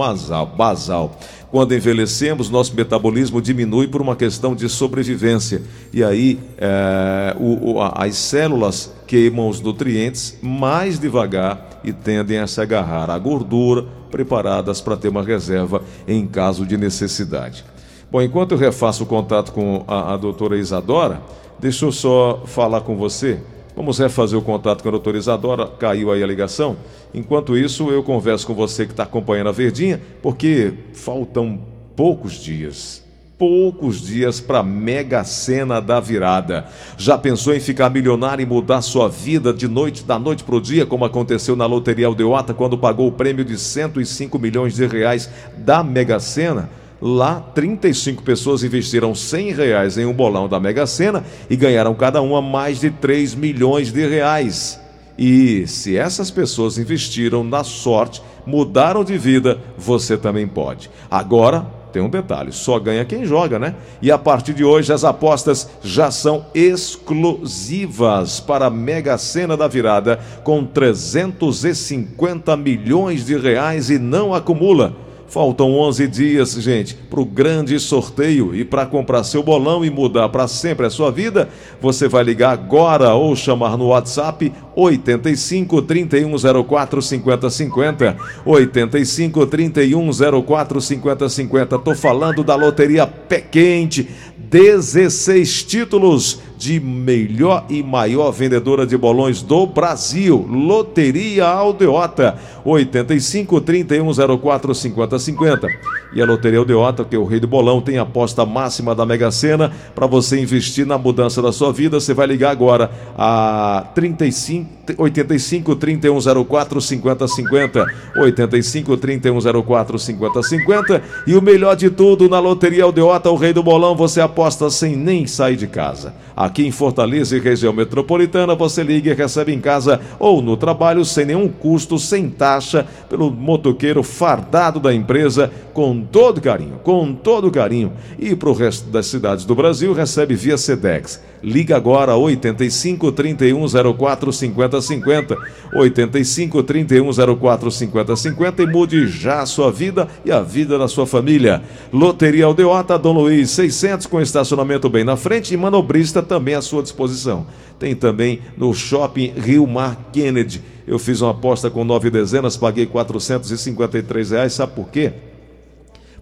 basal. 0.56 1.18
Quando 1.50 1.74
envelhecemos, 1.74 2.48
nosso 2.48 2.74
metabolismo 2.74 3.42
diminui 3.42 3.88
por 3.88 4.00
uma 4.00 4.16
questão 4.16 4.54
de 4.54 4.70
sobrevivência. 4.70 5.60
E 5.92 6.02
aí 6.02 6.40
é, 6.56 7.36
o, 7.38 7.72
o, 7.72 7.82
as 7.82 8.16
células 8.16 8.90
queimam 9.06 9.50
os 9.50 9.60
nutrientes 9.60 10.38
mais 10.40 10.98
devagar 10.98 11.82
e 11.84 11.92
tendem 11.92 12.38
a 12.38 12.46
se 12.46 12.58
agarrar 12.62 13.10
à 13.10 13.18
gordura, 13.18 13.84
preparadas 14.10 14.80
para 14.80 14.96
ter 14.96 15.08
uma 15.08 15.22
reserva 15.22 15.82
em 16.08 16.26
caso 16.26 16.64
de 16.64 16.78
necessidade. 16.78 17.62
Bom, 18.10 18.22
enquanto 18.22 18.52
eu 18.52 18.58
refaço 18.58 19.02
o 19.04 19.06
contato 19.06 19.52
com 19.52 19.84
a, 19.86 20.14
a 20.14 20.16
doutora 20.16 20.56
Isadora, 20.56 21.20
deixa 21.58 21.84
eu 21.84 21.92
só 21.92 22.44
falar 22.46 22.80
com 22.80 22.96
você. 22.96 23.40
Vamos 23.74 23.98
refazer 23.98 24.38
o 24.38 24.42
contato 24.42 24.82
com 24.82 24.88
a 24.88 24.92
doutora 24.92 25.16
Isadora, 25.16 25.66
caiu 25.66 26.10
aí 26.10 26.22
a 26.22 26.26
ligação. 26.26 26.76
Enquanto 27.14 27.56
isso, 27.56 27.90
eu 27.90 28.02
converso 28.02 28.46
com 28.46 28.54
você 28.54 28.84
que 28.84 28.92
está 28.92 29.04
acompanhando 29.04 29.48
a 29.48 29.52
Verdinha, 29.52 30.00
porque 30.22 30.72
faltam 30.92 31.60
poucos 31.94 32.34
dias. 32.34 33.08
Poucos 33.38 34.02
dias 34.02 34.38
para 34.38 34.58
a 34.58 34.62
mega 34.62 35.24
cena 35.24 35.80
da 35.80 35.98
virada. 35.98 36.66
Já 36.98 37.16
pensou 37.16 37.54
em 37.54 37.60
ficar 37.60 37.88
milionário 37.88 38.42
e 38.42 38.46
mudar 38.46 38.82
sua 38.82 39.08
vida 39.08 39.50
de 39.50 39.66
noite, 39.66 40.04
da 40.04 40.18
noite 40.18 40.44
para 40.44 40.56
o 40.56 40.60
dia, 40.60 40.84
como 40.84 41.06
aconteceu 41.06 41.56
na 41.56 41.64
Loteria 41.64 42.06
Aldeota, 42.06 42.52
quando 42.52 42.76
pagou 42.76 43.08
o 43.08 43.12
prêmio 43.12 43.44
de 43.44 43.56
105 43.56 44.38
milhões 44.38 44.74
de 44.74 44.86
reais 44.86 45.30
da 45.56 45.82
Mega 45.82 46.20
Sena? 46.20 46.68
Lá, 47.00 47.40
35 47.54 48.22
pessoas 48.22 48.62
investiram 48.62 49.14
100 49.14 49.52
reais 49.52 49.96
em 49.96 50.04
um 50.04 50.12
bolão 50.12 50.48
da 50.48 50.60
Mega 50.60 50.86
Sena 50.86 51.24
e 51.48 51.56
ganharam 51.56 51.94
cada 51.94 52.20
uma 52.20 52.42
mais 52.42 52.80
de 52.80 52.90
3 52.90 53.34
milhões 53.34 53.90
de 53.90 54.06
reais. 54.06 54.78
E 55.18 55.66
se 55.66 55.96
essas 55.96 56.30
pessoas 56.30 56.76
investiram 56.76 57.42
na 57.42 57.64
sorte, 57.64 58.22
mudaram 58.46 59.02
de 59.02 59.16
vida, 59.16 59.58
você 59.78 60.16
também 60.16 60.46
pode. 60.46 60.90
Agora, 61.10 61.66
tem 61.90 62.02
um 62.02 62.08
detalhe: 62.08 62.52
só 62.52 62.78
ganha 62.78 63.04
quem 63.04 63.24
joga, 63.24 63.58
né? 63.58 63.74
E 64.00 64.10
a 64.10 64.18
partir 64.18 64.54
de 64.54 64.64
hoje 64.64 64.92
as 64.92 65.04
apostas 65.04 65.68
já 65.82 66.10
são 66.10 66.46
exclusivas 66.54 68.40
para 68.40 68.66
a 68.66 68.70
Mega 68.70 69.16
Sena 69.18 69.56
da 69.56 69.68
Virada, 69.68 70.20
com 70.44 70.64
350 70.64 72.56
milhões 72.56 73.26
de 73.26 73.36
reais 73.36 73.90
e 73.90 73.98
não 73.98 74.34
acumula. 74.34 75.09
Faltam 75.30 75.76
11 75.78 76.08
dias, 76.08 76.54
gente, 76.54 76.96
para 77.08 77.20
o 77.20 77.24
grande 77.24 77.78
sorteio. 77.78 78.52
E 78.52 78.64
para 78.64 78.84
comprar 78.84 79.22
seu 79.22 79.44
bolão 79.44 79.84
e 79.84 79.88
mudar 79.88 80.28
para 80.28 80.48
sempre 80.48 80.86
a 80.86 80.90
sua 80.90 81.12
vida, 81.12 81.48
você 81.80 82.08
vai 82.08 82.24
ligar 82.24 82.50
agora 82.50 83.14
ou 83.14 83.36
chamar 83.36 83.78
no 83.78 83.86
WhatsApp 83.86 84.52
85 84.74 85.82
3104 85.82 87.00
5050. 87.00 88.16
85 88.44 89.46
3104 89.46 90.80
5050. 90.80 91.78
Tô 91.78 91.94
falando 91.94 92.42
da 92.42 92.56
Loteria 92.56 93.06
Pé 93.06 93.40
Quente. 93.40 94.10
16 94.36 95.62
títulos 95.62 96.40
de 96.60 96.78
melhor 96.78 97.64
e 97.70 97.82
maior 97.82 98.30
vendedora 98.30 98.86
de 98.86 98.94
bolões 98.94 99.40
do 99.40 99.66
Brasil, 99.66 100.46
Loteria 100.46 101.46
Aldeota, 101.46 102.36
85 102.62 103.62
3104 103.62 104.74
5050. 104.74 105.68
E 106.12 106.20
a 106.20 106.26
Loteria 106.26 106.58
Aldeota, 106.58 107.02
que 107.02 107.16
é 107.16 107.18
o 107.18 107.24
rei 107.24 107.40
do 107.40 107.46
bolão, 107.46 107.80
tem 107.80 107.96
aposta 107.96 108.44
máxima 108.44 108.94
da 108.94 109.06
Mega 109.06 109.30
Sena 109.30 109.72
para 109.94 110.06
você 110.06 110.38
investir 110.38 110.84
na 110.84 110.98
mudança 110.98 111.40
da 111.40 111.50
sua 111.50 111.72
vida. 111.72 111.98
Você 111.98 112.12
vai 112.12 112.26
ligar 112.26 112.50
agora 112.50 112.90
a 113.16 113.86
35 113.94 114.80
85 114.98 115.76
3104 115.76 116.80
5050 116.80 117.86
85 118.16 118.96
3104 118.96 119.98
5050 119.98 121.02
e 121.28 121.34
o 121.36 121.40
melhor 121.40 121.76
de 121.76 121.88
tudo 121.88 122.28
na 122.28 122.40
Loteria 122.40 122.84
Aldeota, 122.84 123.30
o 123.30 123.36
rei 123.36 123.52
do 123.52 123.62
bolão, 123.62 123.94
você 123.94 124.20
aposta 124.20 124.68
sem 124.68 124.96
nem 124.96 125.26
sair 125.28 125.56
de 125.56 125.68
casa. 125.68 126.12
A 126.36 126.49
Aqui 126.50 126.66
em 126.66 126.72
Fortaleza 126.72 127.36
e 127.36 127.40
região 127.40 127.72
metropolitana, 127.72 128.56
você 128.56 128.82
liga 128.82 129.12
e 129.12 129.14
recebe 129.14 129.54
em 129.54 129.60
casa 129.60 130.00
ou 130.18 130.42
no 130.42 130.56
trabalho 130.56 131.04
sem 131.04 131.24
nenhum 131.24 131.46
custo, 131.46 131.96
sem 131.96 132.28
taxa, 132.28 132.84
pelo 133.08 133.30
motoqueiro 133.30 134.02
fardado 134.02 134.80
da 134.80 134.92
empresa, 134.92 135.48
com 135.72 136.02
todo 136.02 136.40
carinho, 136.40 136.80
com 136.82 137.14
todo 137.14 137.52
carinho. 137.52 137.92
E 138.18 138.34
para 138.34 138.48
o 138.48 138.52
resto 138.52 138.90
das 138.90 139.06
cidades 139.06 139.44
do 139.44 139.54
Brasil, 139.54 139.92
recebe 139.92 140.34
via 140.34 140.58
Sedex. 140.58 141.22
Liga 141.40 141.76
agora 141.76 142.16
85 142.16 143.12
31 143.12 143.64
04 143.96 144.32
50 144.32 144.80
50. 144.82 145.38
85 145.72 146.62
31 146.64 147.10
04 147.38 147.70
50 147.70 148.16
50 148.16 148.62
e 148.62 148.66
mude 148.66 149.06
já 149.06 149.40
a 149.40 149.46
sua 149.46 149.70
vida 149.70 150.08
e 150.24 150.32
a 150.32 150.42
vida 150.42 150.76
da 150.76 150.88
sua 150.88 151.06
família. 151.06 151.62
Loteria 151.92 152.44
Aldeota, 152.44 152.98
Dom 152.98 153.12
Luiz 153.12 153.50
600 153.50 154.06
com 154.06 154.20
estacionamento 154.20 154.90
bem 154.90 155.04
na 155.04 155.16
frente 155.16 155.54
e 155.54 155.56
manobrista 155.56 156.20
também 156.20 156.39
à 156.54 156.62
sua 156.62 156.82
disposição. 156.82 157.46
Tem 157.78 157.94
também 157.94 158.40
no 158.56 158.72
Shopping 158.74 159.32
Rio 159.36 159.66
Mar 159.66 160.10
Kennedy. 160.12 160.62
Eu 160.86 160.98
fiz 160.98 161.20
uma 161.20 161.30
aposta 161.30 161.70
com 161.70 161.84
nove 161.84 162.10
dezenas, 162.10 162.56
paguei 162.56 162.86
453 162.86 164.30
reais. 164.30 164.52
Sabe 164.52 164.72
por 164.74 164.88
quê? 164.88 165.12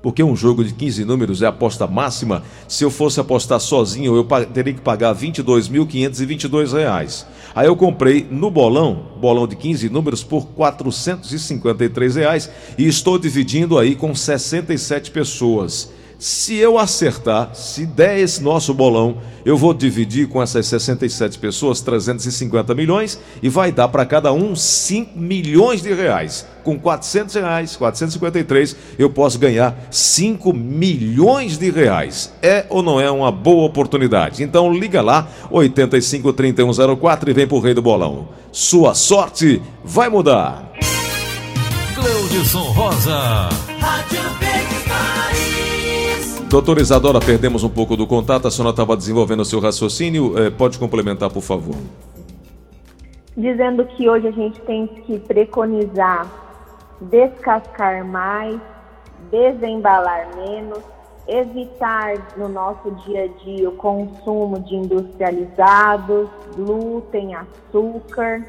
porque 0.02 0.22
um 0.22 0.36
jogo 0.36 0.64
de 0.64 0.72
15 0.72 1.04
números 1.04 1.42
é 1.42 1.46
aposta 1.46 1.86
máxima. 1.86 2.42
Se 2.66 2.84
eu 2.84 2.90
fosse 2.90 3.20
apostar 3.20 3.60
sozinho, 3.60 4.16
eu 4.16 4.24
teria 4.46 4.72
que 4.72 4.80
pagar 4.80 5.14
R$ 5.14 5.28
22.522. 5.28 7.26
Aí 7.54 7.66
eu 7.66 7.76
comprei 7.76 8.26
no 8.30 8.50
bolão, 8.50 9.08
bolão 9.20 9.46
de 9.46 9.56
15 9.56 9.88
números, 9.88 10.22
por 10.22 10.46
453 10.48 12.16
reais, 12.16 12.50
e 12.76 12.86
estou 12.86 13.18
dividindo 13.18 13.78
aí 13.78 13.94
com 13.94 14.14
67 14.14 15.10
pessoas. 15.10 15.90
Se 16.18 16.56
eu 16.56 16.76
acertar, 16.78 17.54
se 17.54 17.86
der 17.86 18.18
esse 18.18 18.42
nosso 18.42 18.74
bolão, 18.74 19.18
eu 19.44 19.56
vou 19.56 19.72
dividir 19.72 20.26
com 20.28 20.42
essas 20.42 20.66
67 20.66 21.38
pessoas 21.38 21.80
350 21.80 22.74
milhões 22.74 23.20
e 23.40 23.48
vai 23.48 23.70
dar 23.70 23.86
para 23.86 24.04
cada 24.04 24.32
um 24.32 24.56
5 24.56 25.16
milhões 25.16 25.80
de 25.80 25.94
reais. 25.94 26.44
Com 26.64 26.76
400 26.76 27.36
reais, 27.36 27.76
453, 27.76 28.74
eu 28.98 29.08
posso 29.08 29.38
ganhar 29.38 29.78
5 29.92 30.52
milhões 30.52 31.56
de 31.56 31.70
reais. 31.70 32.32
É 32.42 32.66
ou 32.68 32.82
não 32.82 33.00
é 33.00 33.08
uma 33.08 33.30
boa 33.30 33.64
oportunidade? 33.64 34.42
Então 34.42 34.72
liga 34.72 35.00
lá, 35.00 35.28
85 35.52 36.32
3104 36.32 37.30
e 37.30 37.32
vem 37.32 37.46
pro 37.46 37.60
Rei 37.60 37.74
do 37.74 37.82
Bolão. 37.82 38.30
Sua 38.50 38.92
sorte 38.92 39.62
vai 39.84 40.08
mudar. 40.08 40.72
Cleudson 41.94 42.72
Rosa. 42.72 43.48
Rádio 43.78 44.47
Doutora 46.48 46.80
Isadora, 46.80 47.20
perdemos 47.20 47.62
um 47.62 47.68
pouco 47.68 47.94
do 47.94 48.06
contato, 48.06 48.48
a 48.48 48.50
senhora 48.50 48.70
estava 48.70 48.96
desenvolvendo 48.96 49.40
o 49.40 49.44
seu 49.44 49.60
raciocínio, 49.60 50.38
é, 50.38 50.48
pode 50.48 50.78
complementar, 50.78 51.30
por 51.30 51.42
favor. 51.42 51.74
Dizendo 53.36 53.84
que 53.84 54.08
hoje 54.08 54.28
a 54.28 54.30
gente 54.30 54.58
tem 54.62 54.86
que 54.86 55.18
preconizar 55.18 56.26
descascar 57.02 58.02
mais, 58.02 58.58
desembalar 59.30 60.28
menos, 60.36 60.78
evitar 61.26 62.14
no 62.38 62.48
nosso 62.48 62.90
dia 63.04 63.24
a 63.24 63.44
dia 63.44 63.68
o 63.68 63.72
consumo 63.72 64.58
de 64.60 64.74
industrializados, 64.74 66.30
glúten, 66.56 67.34
açúcar. 67.34 68.42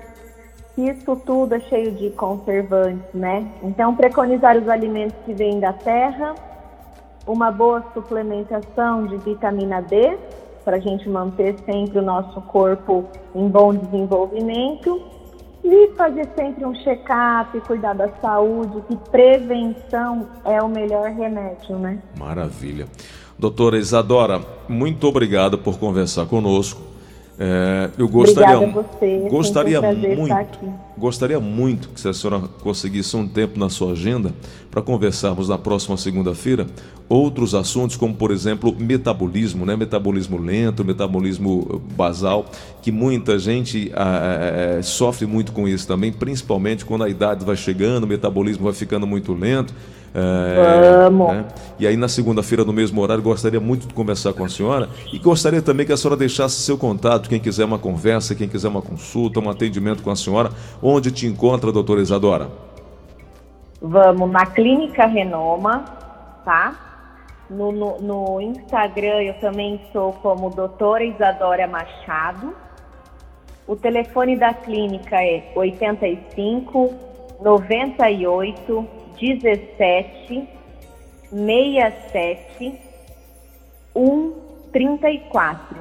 Isso 0.77 1.17
tudo 1.25 1.55
é 1.55 1.59
cheio 1.59 1.91
de 1.91 2.09
conservantes, 2.11 3.13
né? 3.13 3.45
Então, 3.61 3.93
preconizar 3.93 4.57
os 4.57 4.69
alimentos 4.69 5.17
que 5.25 5.33
vêm 5.33 5.59
da 5.59 5.73
terra 5.73 6.33
uma 7.31 7.51
boa 7.51 7.83
suplementação 7.93 9.05
de 9.05 9.17
vitamina 9.17 9.81
D, 9.81 10.17
para 10.65 10.77
a 10.77 10.79
gente 10.79 11.07
manter 11.07 11.55
sempre 11.63 11.99
o 11.99 12.01
nosso 12.01 12.41
corpo 12.41 13.05
em 13.35 13.47
bom 13.47 13.73
desenvolvimento. 13.73 15.01
E 15.63 15.89
fazer 15.95 16.27
sempre 16.37 16.65
um 16.65 16.73
check-up, 16.73 17.59
cuidar 17.67 17.93
da 17.93 18.09
saúde, 18.21 18.81
que 18.87 18.95
prevenção 19.11 20.27
é 20.45 20.61
o 20.61 20.69
melhor 20.69 21.11
remédio, 21.11 21.77
né? 21.77 21.99
Maravilha. 22.17 22.87
Doutora 23.37 23.77
Isadora, 23.77 24.41
muito 24.67 25.05
obrigado 25.05 25.57
por 25.57 25.77
conversar 25.77 26.25
conosco. 26.27 26.88
É, 27.41 27.89
eu 27.97 28.05
gostaria, 28.09 28.67
você. 28.67 29.27
gostaria 29.29 29.79
um 29.79 29.95
muito, 29.95 30.59
gostaria 30.97 31.39
muito 31.39 31.87
que 31.87 32.01
se 32.01 32.09
a 32.09 32.13
senhora 32.13 32.45
conseguisse 32.61 33.15
um 33.15 33.25
tempo 33.25 33.57
na 33.57 33.69
sua 33.69 33.93
agenda 33.93 34.33
para 34.69 34.81
conversarmos 34.81 35.47
na 35.47 35.57
próxima 35.57 35.95
segunda-feira 35.95 36.67
outros 37.07 37.55
assuntos 37.55 37.95
como 37.95 38.13
por 38.13 38.31
exemplo 38.31 38.75
metabolismo, 38.77 39.65
né? 39.65 39.77
Metabolismo 39.77 40.37
lento, 40.37 40.83
metabolismo 40.83 41.81
basal, 41.95 42.45
que 42.81 42.91
muita 42.91 43.39
gente 43.39 43.89
é, 43.95 44.81
sofre 44.81 45.25
muito 45.25 45.53
com 45.53 45.65
isso 45.65 45.87
também, 45.87 46.11
principalmente 46.11 46.83
quando 46.83 47.05
a 47.05 47.09
idade 47.09 47.45
vai 47.45 47.55
chegando, 47.55 48.03
o 48.03 48.07
metabolismo 48.07 48.65
vai 48.65 48.73
ficando 48.73 49.07
muito 49.07 49.33
lento. 49.33 49.73
É, 50.13 51.03
Vamos. 51.03 51.33
Né? 51.33 51.45
E 51.79 51.87
aí, 51.87 51.95
na 51.95 52.07
segunda-feira, 52.07 52.65
no 52.65 52.73
mesmo 52.73 53.01
horário, 53.01 53.23
gostaria 53.23 53.59
muito 53.59 53.87
de 53.87 53.93
conversar 53.93 54.33
com 54.33 54.43
a 54.43 54.49
senhora 54.49 54.89
e 55.13 55.19
gostaria 55.19 55.61
também 55.61 55.85
que 55.85 55.93
a 55.93 55.97
senhora 55.97 56.17
deixasse 56.17 56.55
seu 56.61 56.77
contato, 56.77 57.29
quem 57.29 57.39
quiser 57.39 57.65
uma 57.65 57.79
conversa, 57.79 58.35
quem 58.35 58.47
quiser 58.47 58.67
uma 58.67 58.81
consulta, 58.81 59.39
um 59.39 59.49
atendimento 59.49 60.03
com 60.03 60.09
a 60.09 60.15
senhora, 60.15 60.49
onde 60.81 61.11
te 61.11 61.27
encontra, 61.27 61.71
doutora 61.71 62.01
Isadora? 62.01 62.49
Vamos 63.81 64.29
na 64.29 64.45
Clínica 64.45 65.05
Renoma, 65.05 65.85
tá? 66.43 66.89
No, 67.49 67.71
no, 67.71 67.97
no 67.99 68.41
Instagram 68.41 69.23
eu 69.23 69.33
também 69.35 69.81
sou 69.91 70.13
como 70.13 70.49
doutora 70.49 71.03
Isadora 71.03 71.67
Machado. 71.67 72.53
O 73.65 73.75
telefone 73.75 74.35
da 74.35 74.53
clínica 74.53 75.15
é 75.15 75.51
85 75.55 76.93
98 77.41 78.87
17 79.19 80.47
67 81.29 82.79
134. 83.93 85.77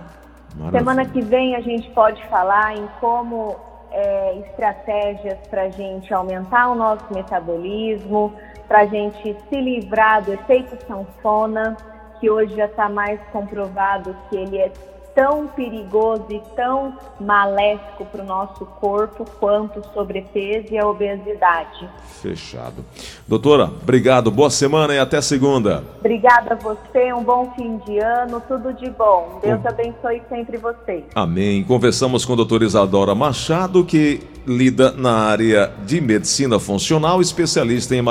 Maravilha. 0.57 0.79
Semana 0.79 1.05
que 1.07 1.21
vem 1.21 1.55
a 1.57 1.61
gente 1.61 1.89
pode 1.91 2.25
falar 2.27 2.77
em 2.77 2.87
como 3.01 3.57
é, 3.91 4.39
estratégias 4.39 5.39
para 5.49 5.63
a 5.63 5.69
gente 5.71 6.13
aumentar 6.13 6.69
o 6.69 6.75
nosso 6.75 7.05
metabolismo, 7.13 8.35
para 8.67 8.81
a 8.81 8.87
gente 8.87 9.37
se 9.49 9.61
livrar 9.61 10.23
do 10.23 10.33
efeito 10.33 10.77
sanfona, 10.87 11.77
que 12.21 12.29
hoje 12.29 12.55
já 12.57 12.67
está 12.67 12.89
mais 12.89 13.21
comprovado 13.33 14.17
que 14.29 14.37
ele 14.37 14.59
é 14.59 14.73
tão 15.19 15.49
perigoso 15.49 16.27
e 16.31 16.41
tão 16.55 16.97
maléfico 17.21 18.05
para 18.05 18.23
o 18.23 18.25
nosso 18.25 18.65
corpo 18.65 19.25
quanto 19.41 19.81
o 19.81 19.85
sobrepeso 19.93 20.69
e 20.71 20.79
a 20.79 20.87
obesidade. 20.87 21.89
Fechado. 22.23 22.85
Doutora, 23.27 23.65
obrigado, 23.65 24.31
boa 24.31 24.49
semana 24.49 24.95
e 24.95 24.99
até 25.01 25.21
segunda. 25.21 25.83
Obrigada 25.99 26.55
a 26.55 26.57
você, 26.57 27.13
um 27.13 27.25
bom 27.25 27.53
fim 27.57 27.79
de 27.79 27.99
ano, 27.99 28.41
tudo 28.47 28.73
de 28.73 28.89
bom. 28.91 29.41
Deus 29.43 29.67
abençoe 29.67 30.23
sempre 30.29 30.57
vocês. 30.57 31.03
Amém. 31.17 31.65
Conversamos 31.65 32.25
com 32.25 32.35
a 32.35 32.37
doutora 32.37 32.65
Isadora 32.65 33.13
Machado, 33.13 33.85
que 33.85 34.21
lida 34.47 34.93
na 34.93 35.13
área 35.13 35.73
de 35.85 36.01
medicina 36.01 36.61
funcional, 36.61 37.21
especialista 37.21 37.95
em 37.95 38.05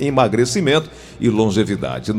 emagrecimento 0.00 0.90
e 1.20 1.28
longevidade. 1.28 2.08